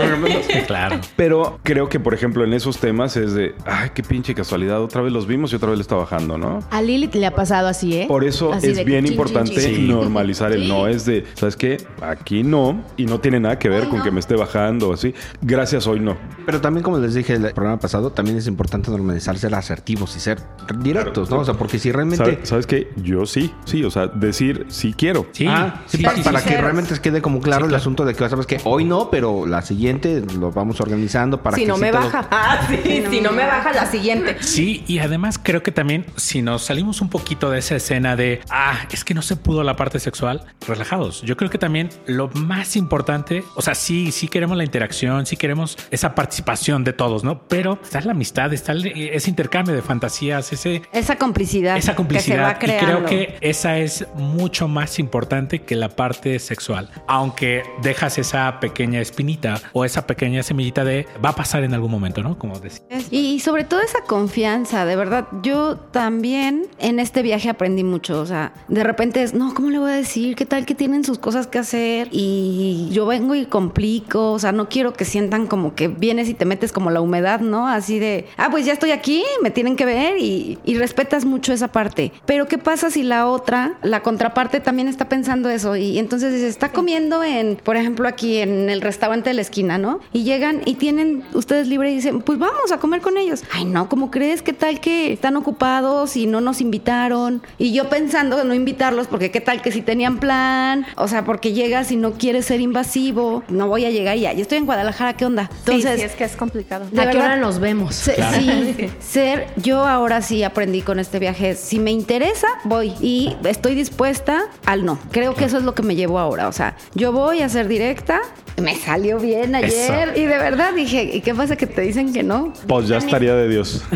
[0.67, 1.01] claro.
[1.17, 4.83] Pero creo que, por ejemplo, en esos temas es de, ay, qué pinche casualidad.
[4.83, 6.59] Otra vez los vimos y otra vez le está bajando, ¿no?
[6.71, 8.05] A Lilith le ha pasado así, ¿eh?
[8.07, 9.89] Por eso Así es bien chin, importante chin, chin.
[9.89, 10.87] normalizar el no.
[10.89, 11.79] Es de, ¿sabes qué?
[12.03, 12.83] Aquí no.
[12.99, 15.15] Y no tiene nada que ver con que me esté bajando o así.
[15.41, 16.19] Gracias, hoy no.
[16.45, 20.21] Pero también, como les dije el programa pasado, también es importante normalizar ser asertivos y
[20.21, 20.39] ser
[20.79, 21.39] directos, ¿no?
[21.41, 22.25] O sea, porque si realmente...
[22.25, 22.93] ¿Sabe- ¿Sabes qué?
[22.97, 25.27] Yo sí, sí, o sea, decir sí quiero.
[25.33, 26.49] Sí, Ah, sí, sí, pa- sí, para sí.
[26.49, 27.81] que realmente quede como claro Sí, el claro.
[27.81, 31.63] asunto de que sabes que hoy no, pero la siguiente lo vamos organizando para si
[31.63, 32.29] que no sí me baja.
[32.31, 34.37] Ah, sí, si no me baja la siguiente.
[34.41, 38.41] Sí, y además creo que también si nos salimos un poquito de esa escena de,
[38.51, 41.23] ah, es que no se pudo la parte sexual, relajados.
[41.23, 45.37] Yo creo que también lo más importante, o sea, sí, sí queremos la interacción, sí
[45.37, 47.43] queremos esa participación de todos, ¿no?
[47.49, 51.97] Pero está la amistad, está el- ese intercambio de fantasías, ese, esa complicidad, esa que
[51.97, 52.59] complicidad.
[52.61, 56.91] se va y creo que esa es mucho más importante que la parte sexual.
[57.07, 61.91] Aunque dejas esa pequeña espinita o esa pequeña semillita de va a pasar en algún
[61.91, 62.37] momento, ¿no?
[62.39, 62.83] Como decía.
[63.11, 65.29] Y sobre todo esa confianza, de verdad.
[65.43, 68.21] Yo también en este viaje aprendí mucho.
[68.21, 70.35] O sea, de repente es, no, ¿cómo le voy a decir?
[70.37, 72.09] ¿Qué tal que tienen sus cosas que hacer?
[72.11, 74.33] Y yo vengo y complico.
[74.33, 77.41] O sea, no quiero que sientan como que vienes y te metes como la humedad,
[77.41, 77.69] ¿no?
[77.69, 81.53] Así de, ah, pues ya estoy aquí, me tienen que ver y, y respetas mucho
[81.53, 82.13] esa parte.
[82.25, 85.77] Pero ¿qué pasa si la otra, la contraparte también está pensando eso?
[85.77, 89.79] Y entonces dice, está comiendo en, por ejemplo, aquí en el restaurante de la esquina,
[89.79, 90.01] ¿no?
[90.13, 93.45] Y llegan y tienen ustedes libre y dicen, pues vamos a comer con ellos.
[93.53, 94.43] Ay, no, ¿cómo crees?
[94.43, 97.43] ¿Qué tal que están ocupados y no nos invitaron?
[97.59, 101.25] Y yo pensando en no invitarlos porque qué tal que si tenían plan, o sea,
[101.25, 104.59] porque llegas y no quieres ser invasivo, no voy a llegar y ya, yo estoy
[104.59, 105.51] en Guadalajara, ¿qué onda?
[105.61, 106.87] Entonces, sí, es que es complicado.
[106.91, 107.95] de ¿A qué hora nos vemos?
[107.95, 113.37] Se- Sí, ser, yo ahora sí aprendí con este viaje, si me interesa, voy y
[113.45, 114.99] estoy dispuesta al no.
[115.11, 117.69] Creo que eso es lo que me llevo ahora, o sea, yo voy a ser
[117.69, 118.21] directa,
[118.61, 122.23] me salió bien ayer y de verdad dije, ¿y qué pasa que te dicen que
[122.23, 122.53] no?
[122.67, 123.83] Pues ya estaría de Dios.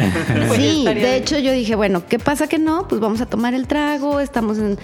[0.55, 2.87] Sí, estaría de hecho yo dije, bueno, ¿qué pasa que no?
[2.89, 4.79] Pues vamos a tomar el trago, estamos en,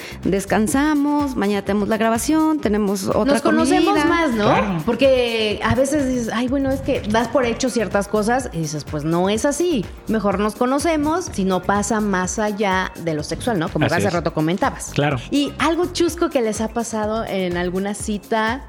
[0.50, 4.04] descansamos, mañana tenemos la grabación, tenemos otra Nos conocemos comida.
[4.06, 4.44] más, ¿no?
[4.44, 4.82] Claro.
[4.86, 8.84] Porque a veces dices, ay, bueno, es que das por hecho ciertas cosas y dices,
[8.84, 9.84] pues no es así.
[10.08, 13.68] Mejor nos conocemos si no pasa más allá de lo sexual, ¿no?
[13.68, 14.12] Como Así hace es.
[14.12, 14.90] rato comentabas.
[14.94, 15.16] Claro.
[15.30, 18.62] Y algo chusco que les ha pasado en alguna cita.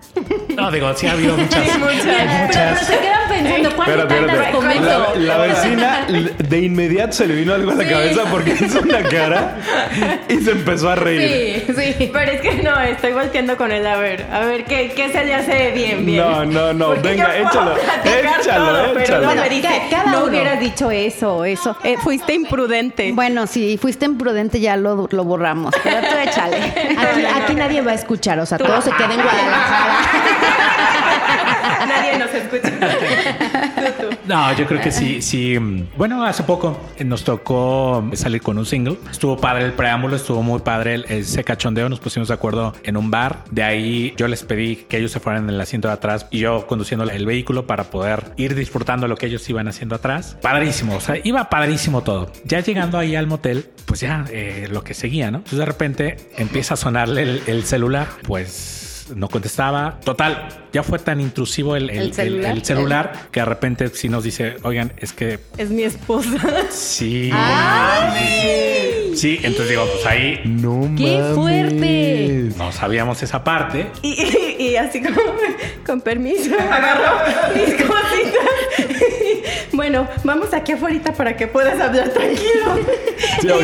[0.56, 1.62] No, digo, sí ha habido muchas.
[1.62, 2.80] Pero, pero muchas.
[2.88, 5.14] se quedan pensando, ¿cuál Espérate, tantas comento?
[5.16, 6.08] La, la vecina
[6.38, 9.58] de inmediato se le vino algo a la cabeza porque hizo una cara
[10.30, 11.66] y se empezó a reír.
[11.68, 12.10] Sí, sí.
[12.12, 15.26] Pero es que no, estoy volteando con él a ver, a ver qué, qué se
[15.26, 16.18] le hace bien, bien.
[16.22, 17.76] No, no, no, Porque venga, échalo,
[18.06, 19.36] échalo, todo, pero échalo.
[19.36, 20.28] no me dice, cada no uno.
[20.28, 21.76] hubieras dicho eso, eso.
[21.84, 23.12] Eh, fuiste imprudente.
[23.14, 26.58] Bueno, si fuiste imprudente ya lo, lo borramos, pero tú échale.
[26.98, 29.96] Aquí, aquí nadie va a escuchar, o sea, todo se queda en Guadalajara.
[31.88, 32.72] Nadie nos escucha.
[34.26, 35.58] No, yo creo que sí, sí.
[35.98, 38.98] Bueno, hace poco nos tocó salir con un single.
[39.10, 41.90] Estuvo padre el preámbulo, estuvo muy padre el- ese cachondeo.
[41.90, 43.44] Nos pusimos de acuerdo en un bar.
[43.52, 46.40] De ahí yo les pedí que ellos se fueran en el asiento de atrás y
[46.40, 50.38] yo conduciendo el vehículo para poder ir disfrutando lo que ellos iban haciendo atrás.
[50.42, 52.32] Padrísimo, o sea, iba padrísimo todo.
[52.44, 55.38] Ya llegando ahí al motel, pues ya eh, lo que seguía, ¿no?
[55.38, 60.00] Entonces de repente empieza a sonarle el, el celular, pues no contestaba.
[60.04, 62.52] Total, ya fue tan intrusivo el, el- ¿El el- celular?
[62.52, 66.38] el celular que de repente sí nos dice, oigan, es que Es mi esposa.
[66.70, 67.32] sí.
[69.16, 71.36] Sí, entonces digo, pues ahí No ¡Qué mames.
[71.36, 72.50] fuerte!
[72.58, 73.88] no sabíamos esa parte.
[74.04, 75.18] Y, y- y así como,
[75.86, 77.18] con permiso, agarró
[77.56, 79.68] mis cositas.
[79.72, 82.76] bueno, vamos aquí afuera para que puedas hablar tranquilo.
[83.42, 83.56] Sí, y yo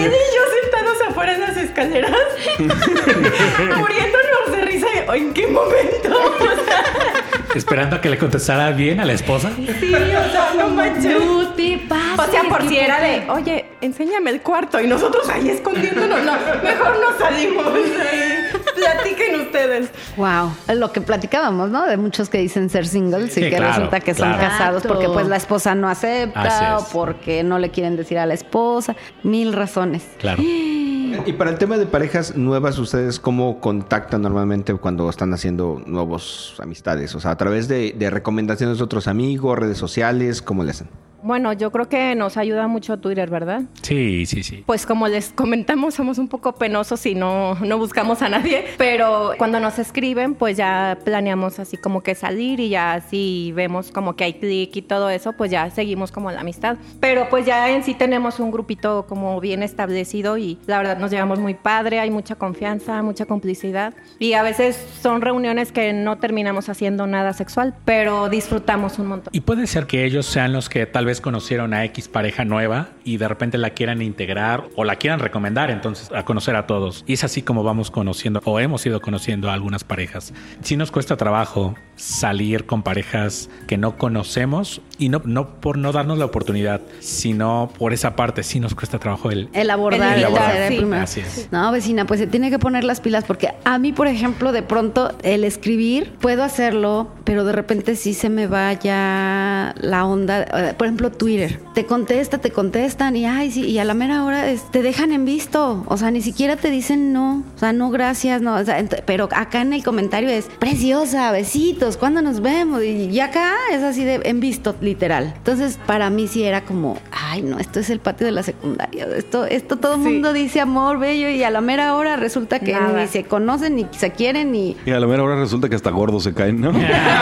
[1.24, 2.12] afuera en las escaleras,
[3.78, 4.88] muriéndonos de risa.
[5.14, 6.10] ¿En qué momento?
[6.44, 9.52] O sea, Esperando a que le contestara bien a la esposa.
[9.80, 11.24] sí, o sea, no manches.
[11.24, 12.28] No te pases.
[12.28, 14.82] O sea, por si era de, oye, enséñame el cuarto.
[14.82, 16.24] Y nosotros ahí escondiéndonos.
[16.24, 17.66] No, mejor no salimos.
[18.76, 19.92] Platiquen ustedes.
[20.18, 20.52] Wow.
[20.76, 21.86] Lo que platicábamos, ¿no?
[21.86, 25.28] De muchos que dicen ser singles y que claro, resulta que son casados porque pues
[25.28, 28.96] la esposa no acepta o porque no le quieren decir a la esposa.
[29.22, 30.04] Mil razones.
[30.18, 30.42] Claro.
[31.26, 36.56] Y para el tema de parejas nuevas, ¿ustedes cómo contactan normalmente cuando están haciendo nuevos
[36.62, 37.16] amistades?
[37.16, 40.90] O sea, a través de, de recomendaciones de otros amigos, redes sociales, ¿cómo le hacen?
[41.24, 43.62] Bueno, yo creo que nos ayuda mucho Twitter, ¿verdad?
[43.82, 44.64] Sí, sí, sí.
[44.66, 49.32] Pues como les comentamos, somos un poco penosos y no, no buscamos a nadie, pero
[49.38, 54.18] cuando nos escriben, pues ya planeamos así como que salir y ya así vemos como
[54.18, 56.76] que hay clic y todo eso, pues ya seguimos como la amistad.
[57.00, 61.10] Pero pues ya en sí tenemos un grupito como bien establecido y la verdad nos
[61.10, 66.18] llevamos muy padre, hay mucha confianza, mucha complicidad y a veces son reuniones que no
[66.18, 69.30] terminamos haciendo nada sexual, pero disfrutamos un montón.
[69.34, 72.90] Y puede ser que ellos sean los que tal vez conocieron a X pareja nueva
[73.04, 77.04] y de repente la quieran integrar o la quieran recomendar entonces a conocer a todos.
[77.08, 80.34] Y es así como vamos conociendo o hemos ido conociendo a algunas parejas.
[80.62, 85.92] Sí nos cuesta trabajo salir con parejas que no conocemos y no, no por no
[85.92, 89.50] darnos la oportunidad, sino por esa parte sí nos cuesta trabajo el...
[89.54, 90.84] El abordar, El el abordar, sí.
[90.94, 91.50] Así es.
[91.52, 94.64] No, vecina, pues se tiene que poner las pilas porque a mí, por ejemplo, de
[94.64, 100.44] pronto el escribir puedo hacerlo, pero de repente sí se me va ya la onda.
[100.44, 101.60] Eh, Por ejemplo, Twitter.
[101.74, 105.12] Te contesta, te contestan y ay, sí, y a la mera hora es- te dejan
[105.12, 105.84] en visto.
[105.88, 107.44] O sea, ni siquiera te dicen no.
[107.56, 108.56] O sea, no, gracias, no.
[108.56, 112.84] O sea, ent- pero acá en el comentario es preciosa, besitos, ¿cuándo nos vemos?
[112.84, 115.34] Y, y acá es así de en visto, literal.
[115.38, 119.08] Entonces, para mí sí era como, ay, no, esto es el patio de la secundaria.
[119.16, 120.10] Esto, esto todo el Sí.
[120.10, 123.02] mundo dice amor bello y a la mera hora resulta que Nada.
[123.02, 124.76] ni se conocen, ni se quieren, ni...
[124.86, 126.72] Y a la mera hora resulta que hasta gordos se caen, ¿no?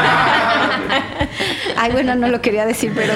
[1.77, 3.13] Ay, bueno, no lo quería decir, pero...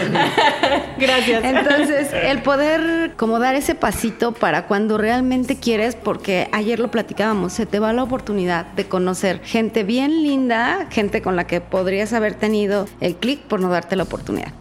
[0.98, 1.44] Gracias.
[1.44, 7.54] Entonces, el poder como dar ese pasito para cuando realmente quieres, porque ayer lo platicábamos,
[7.54, 12.14] se te va la oportunidad de conocer gente bien linda, gente con la que podrías
[12.14, 14.54] haber tenido el clic por no darte la oportunidad.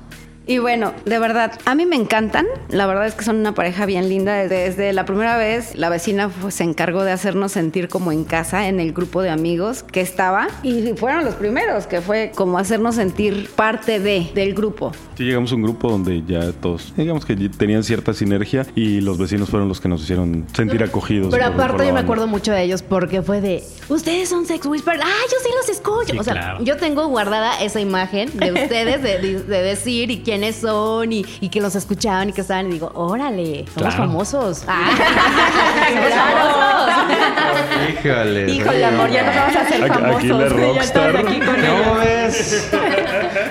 [0.47, 2.47] Y bueno, de verdad, a mí me encantan.
[2.69, 4.35] La verdad es que son una pareja bien linda.
[4.47, 8.79] Desde la primera vez, la vecina se encargó de hacernos sentir como en casa en
[8.79, 10.49] el grupo de amigos que estaba.
[10.63, 14.93] Y fueron los primeros, que fue como hacernos sentir parte de, del grupo.
[15.17, 19.17] Sí, llegamos a un grupo donde ya todos, digamos que tenían cierta sinergia y los
[19.17, 21.29] vecinos fueron los que nos hicieron sentir acogidos.
[21.33, 22.01] Pero por- por aparte la yo me banda.
[22.03, 25.69] acuerdo mucho de ellos porque fue de, ustedes son Sex Whisper, ah, yo sí los
[25.71, 26.13] escucho.
[26.13, 26.65] Sí, o sea, claro.
[26.65, 31.25] yo tengo guardada esa imagen de ustedes de, de- de decir y quiénes son y,
[31.41, 33.97] y que los escuchaban y que estaban y digo, órale, somos Claro.
[33.97, 34.65] famosos.
[34.67, 34.91] Ah,
[36.11, 37.95] famosos.
[38.05, 38.51] Híjole.
[38.53, 40.19] Híjole, amor, ya nos vamos a hacer Aquí- famosos.
[40.19, 41.17] aquí la rockstar.
[41.17, 42.05] aquí con ¿Cómo ella.
[42.27, 42.71] ves?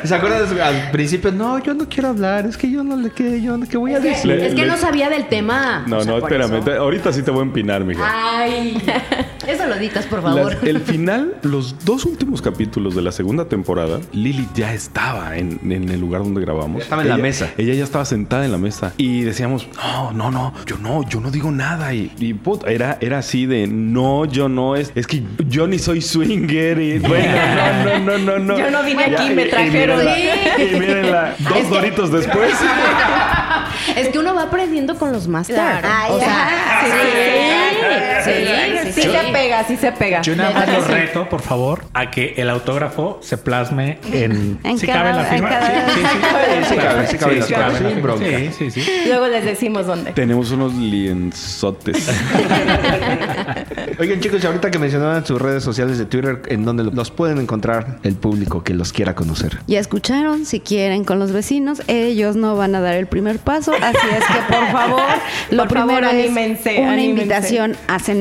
[0.04, 1.32] ¿Se acuerdan al principio?
[1.32, 2.46] No, yo no quiero hablar.
[2.46, 4.26] Es que yo no le que yo no- ¿qué voy a decir.
[4.26, 5.84] Le- Es que le- no sabía del tema.
[5.88, 6.58] No, O sea, no, espérame.
[6.68, 6.82] eso.
[6.82, 8.04] ahorita sí te voy a empinar, mija.
[8.06, 8.82] Ay,
[9.48, 10.58] eso lo editas, por Las- favor.
[10.68, 15.90] el final, los dos últimos capítulos de la segunda temporada, Lily ya estaba en, en
[15.90, 16.72] el lugar donde grabamos.
[16.78, 17.49] Ya estaba en la mesa.
[17.57, 18.93] Ella ya estaba sentada en la mesa.
[18.97, 21.93] Y decíamos, no, no, no, yo no, yo no digo nada.
[21.93, 25.80] Y, y, puta, era, era así de, no, yo no, es, es que yo ni
[25.80, 26.80] soy swinger.
[26.80, 27.34] Y bueno,
[27.84, 28.57] no, no, no, no, no.
[28.57, 29.97] Yo no vine aquí, me y- y trajeron.
[29.99, 32.51] mírenla, Y mírenla, dos Es que- doritos después.
[33.97, 35.59] Es que uno va aprendiendo con los masters.
[35.59, 36.15] Claro.
[36.15, 37.72] o sea, Ay, sí, sí,
[38.24, 38.32] Sí,
[38.84, 39.09] sí, sí sí.
[39.09, 40.21] se pega, sí se pega.
[40.21, 40.99] Yo nada más Neta lo que sí.
[40.99, 44.59] reto, por favor, a que el autógrafo se plasme en...
[44.63, 45.49] En si cada- cabe la en firma.
[45.49, 45.84] cada-
[47.07, 47.47] Sí, sí, sí.
[47.49, 49.07] Cabe.
[49.07, 50.11] Luego les decimos dónde.
[50.13, 52.09] Tenemos unos lienzotes.
[53.99, 57.38] Oigan, chicos, y ahorita que mencionaban sus redes sociales de Twitter, ¿en dónde los pueden
[57.39, 59.59] encontrar el público que los quiera conocer?
[59.67, 63.74] Ya escucharon, si quieren con los vecinos, ellos no van a dar el primer paso,
[63.74, 65.01] así es que por favor,
[65.51, 67.21] lo Por favor, primero es anímense, una anímense.
[67.21, 68.12] invitación a cenar,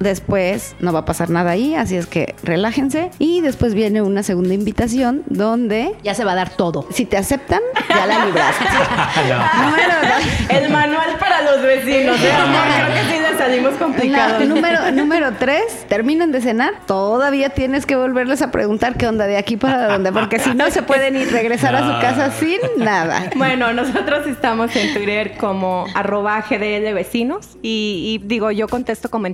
[0.00, 3.10] después no va a pasar nada ahí, así es que relájense.
[3.18, 6.86] Y después viene una segunda invitación donde, Ya se va a dar todo.
[6.90, 8.64] si te aceptan, ya la libraste.
[9.64, 10.50] Número dos.
[10.50, 12.16] El manual para los vecinos.
[12.20, 12.30] ¿eh?
[12.76, 14.40] Creo que sí le salimos complicados.
[14.46, 19.26] No, número, número tres, terminan de cenar, todavía tienes que volverles a preguntar qué onda
[19.26, 22.58] de aquí para dónde, porque si no se pueden ir regresar a su casa sin
[22.78, 23.30] nada.
[23.36, 29.33] Bueno, nosotros estamos en Twitter como arroba GDL vecinos y, y digo, yo contesto comentarios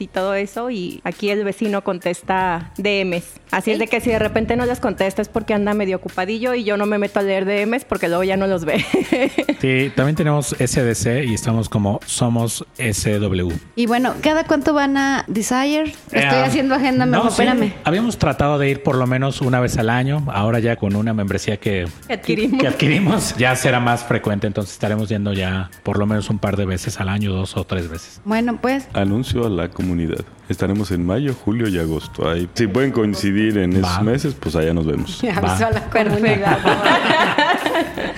[0.00, 3.24] y todo eso y aquí el vecino contesta DMs.
[3.50, 6.54] Así es de que si de repente no les contesta es porque anda medio ocupadillo
[6.54, 8.84] y yo no me meto a leer DMs porque luego ya no los ve.
[9.60, 13.50] Sí, también tenemos SDC y estamos como Somos SW.
[13.76, 15.84] Y bueno, ¿cada cuánto van a Desire?
[16.12, 17.28] Estoy Eh, haciendo agenda, no, sí.
[17.28, 17.72] espérame.
[17.84, 20.22] Habíamos tratado de ir por lo menos una vez al año.
[20.32, 22.60] Ahora ya con una membresía que Adquirimos.
[22.60, 24.46] que adquirimos ya será más frecuente.
[24.46, 27.64] Entonces estaremos yendo ya por lo menos un par de veces al año, dos o
[27.64, 28.20] tres veces.
[28.26, 30.24] Bueno, pues Anuncio a la comunidad.
[30.48, 32.28] Estaremos en mayo, julio y agosto.
[32.28, 34.02] Ahí, si pueden coincidir en esos Va.
[34.02, 35.22] meses, pues allá nos vemos.
[35.22, 36.58] me avisó a la comunidad.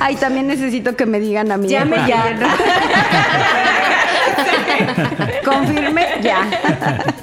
[0.00, 1.68] Ay, también necesito que me digan a mí.
[1.68, 2.36] Llame ya.
[5.44, 6.48] Confirme ya.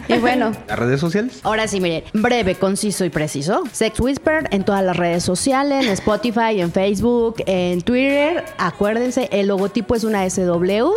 [0.08, 1.40] Y bueno, ¿Las redes sociales?
[1.44, 3.64] Ahora sí, miren, breve, conciso y preciso.
[3.72, 8.44] Sex Whisper en todas las redes sociales, en Spotify, en Facebook, en Twitter.
[8.58, 10.92] Acuérdense, el logotipo es una SW.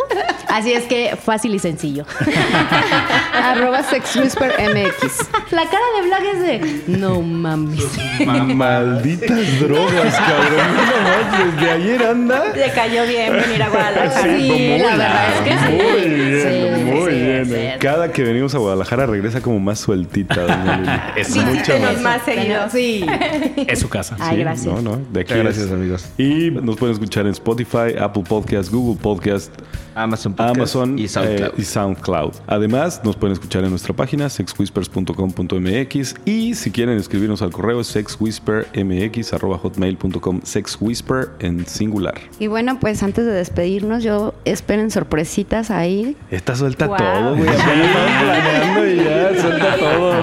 [0.47, 2.05] Así es que fácil y sencillo.
[3.43, 5.29] arroba sexwhispermx.
[5.51, 7.85] La cara de Black es de no mames.
[8.25, 10.75] Malditas drogas, cabrón.
[10.75, 12.43] No más, desde ayer anda.
[12.55, 14.37] Le cayó bien venir a Guadalajara.
[14.37, 16.06] Sí, la verdad es que sí.
[16.07, 16.47] Muy bien, Sí,
[16.85, 17.45] muy sí, bien.
[17.45, 17.55] sí.
[17.79, 20.41] Cada que venimos a Guadalajara regresa como más sueltita.
[20.41, 20.91] doña Lili.
[21.21, 22.69] Es, Visítenos más seguido.
[22.71, 23.05] Sí.
[23.67, 24.15] es su casa.
[24.19, 24.73] Ay, Sí, gracias.
[24.73, 25.39] No, no, de aquí es.
[25.39, 26.05] gracias, amigos.
[26.17, 29.51] Y nos pueden escuchar en Spotify, Apple Podcast, Google Podcast,
[29.95, 31.49] Amazon Podcast Amazon y SoundCloud.
[31.49, 32.33] eh, y SoundCloud.
[32.47, 37.87] Además, nos pueden escuchar en nuestra página sexwhispers.com.mx y si quieren escribirnos al correo es
[37.87, 42.15] sexwhispermx@hotmail.com sexwhisper en singular.
[42.39, 45.96] Y bueno, pues antes de despedirnos, yo esperen sorpresitas ahí.
[46.31, 46.97] Esta suelta Wow.
[46.97, 47.49] todo, güey.
[47.55, 50.13] Planeando y ya suelta todo.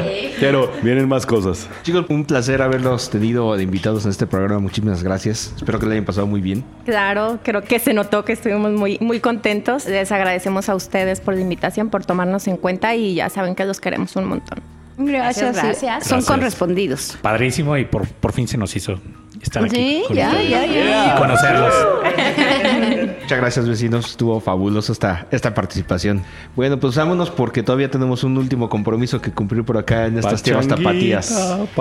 [0.40, 1.68] Pero vienen más cosas.
[1.82, 4.60] Chicos, un placer haberlos tenido de invitados en este programa.
[4.60, 5.52] Muchísimas gracias.
[5.56, 6.64] Espero que le hayan pasado muy bien.
[6.84, 9.86] Claro, creo que se notó que estuvimos muy, muy contentos.
[9.86, 13.64] Les agradecemos a ustedes por la invitación, por tomarnos en cuenta y ya saben que
[13.64, 14.58] los queremos un montón.
[14.96, 15.54] Gracias.
[15.54, 15.86] Gracias, sí.
[15.86, 16.08] gracias.
[16.08, 16.36] Son Gracias.
[16.36, 17.18] correspondidos.
[17.22, 18.98] Padrísimo y por, por fin se nos hizo
[19.44, 19.76] estar aquí.
[19.76, 20.50] Sí, con ya, ustedes.
[20.50, 21.14] ya, ya.
[21.14, 21.74] Y conocerlos.
[23.22, 24.06] Muchas gracias, vecinos.
[24.10, 26.22] Estuvo fabuloso esta, esta participación.
[26.56, 30.42] Bueno, pues vámonos porque todavía tenemos un último compromiso que cumplir por acá en estas
[30.42, 31.32] tierras tapatías.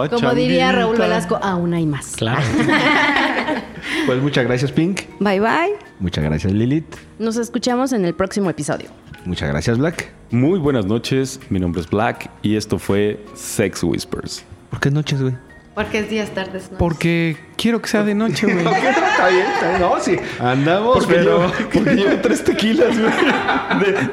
[0.10, 0.98] Como diría Raúl.
[0.98, 2.16] Velasco, aún hay más.
[2.16, 2.42] Claro.
[4.06, 5.02] Pues muchas gracias, Pink.
[5.20, 5.74] Bye bye.
[6.00, 6.96] Muchas gracias, Lilith.
[7.20, 8.90] Nos escuchamos en el próximo episodio.
[9.26, 10.12] Muchas gracias, Black.
[10.32, 14.44] Muy buenas noches, mi nombre es Black y esto fue Sex Whispers.
[14.70, 15.36] ¿Por qué noches, güey?
[15.76, 16.78] Porque es días, tardes, ¿no?
[16.78, 18.58] Porque quiero que sea de noche, güey.
[18.66, 19.82] está bien, está bien.
[19.82, 20.16] No, sí.
[20.40, 21.40] Andamos, Porque, pero...
[21.40, 23.12] llevo, porque llevo tres tequilas, güey.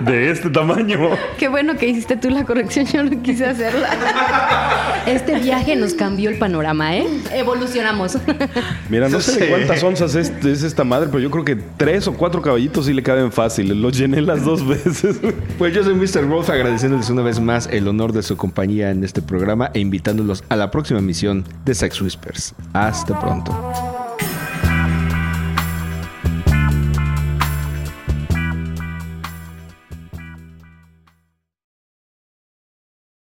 [0.01, 1.11] De, de este tamaño.
[1.39, 3.89] Qué bueno que hiciste tú la corrección, yo no quise hacerla.
[5.07, 7.07] Este viaje nos cambió el panorama, ¿eh?
[7.33, 8.19] Evolucionamos.
[8.89, 12.07] Mira, no sé de cuántas onzas es, es esta madre, pero yo creo que tres
[12.07, 13.81] o cuatro caballitos sí le caben fácil.
[13.81, 15.21] Los llené las dos veces.
[15.21, 15.35] güey.
[15.59, 16.27] Pues yo soy Mr.
[16.27, 20.45] Wolf agradeciéndoles una vez más el honor de su compañía en este programa e invitándolos
[20.49, 22.55] a la próxima emisión de Sex Whispers.
[22.73, 23.30] Hasta pronto.
[23.35, 24.00] ンと。